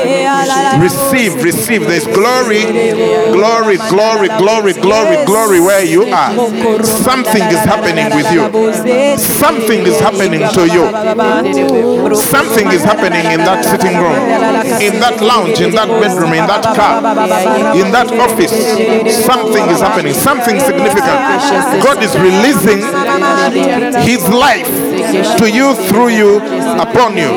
[0.79, 1.81] Receive, receive.
[1.83, 2.63] There's glory,
[3.35, 6.31] glory, glory, glory, glory, glory where you are.
[6.83, 8.43] Something is happening with you.
[9.19, 10.83] Something is happening to you.
[12.15, 14.15] Something is happening in that sitting room,
[14.79, 17.03] in that lounge, in that bedroom, in that car,
[17.75, 18.55] in that office.
[19.25, 20.13] Something is happening.
[20.13, 21.19] Something significant.
[21.83, 22.79] God is releasing
[24.07, 24.69] His life
[25.11, 26.37] to you, through you,
[26.79, 27.29] upon you.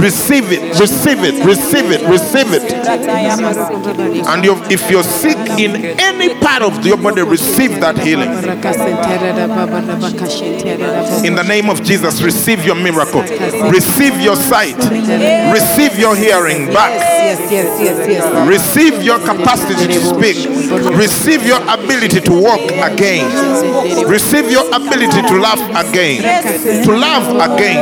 [0.00, 2.72] Receive it, receive it, receive it, receive it.
[4.26, 8.30] And if you're sick in any part of your body, receive that healing.
[11.24, 13.22] In the name of Jesus, receive your miracle.
[13.70, 14.76] Receive your sight.
[15.52, 16.94] Receive your hearing back.
[18.48, 20.36] Receive your capacity to speak.
[20.96, 23.26] Receive your ability to walk again.
[24.08, 26.84] Receive your ability to laugh again.
[26.84, 27.78] To laugh again.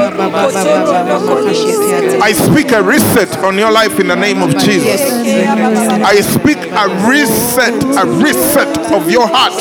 [2.23, 5.01] I speak a reset on your life in the name of Jesus.
[5.03, 9.53] I speak a reset, a reset of your heart.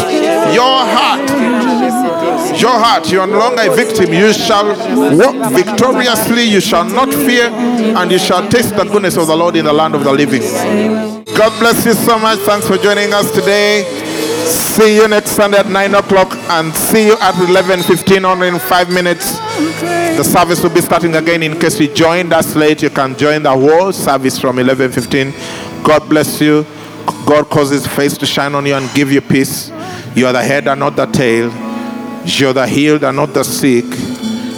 [0.54, 1.30] Your heart.
[2.60, 3.12] Your heart.
[3.12, 4.14] You are no longer a victim.
[4.14, 4.68] You shall
[5.18, 6.44] walk victoriously.
[6.44, 7.50] You shall not fear.
[7.50, 10.42] And you shall taste the goodness of the Lord in the land of the living.
[11.36, 12.40] God bless you so much.
[12.40, 13.86] Thanks for joining us today.
[14.48, 18.90] See you next Sunday at 9 o'clock and see you at 11.15 on in 5
[18.90, 19.38] minutes.
[20.18, 21.44] The service will be starting again.
[21.44, 25.84] In case you joined us late, you can join the whole service from 11.15.
[25.84, 26.66] God bless you.
[27.26, 29.70] God causes His face to shine on you and give you peace.
[30.16, 31.52] You are the head and not the tail.
[32.26, 33.86] You're the healed and not the sick.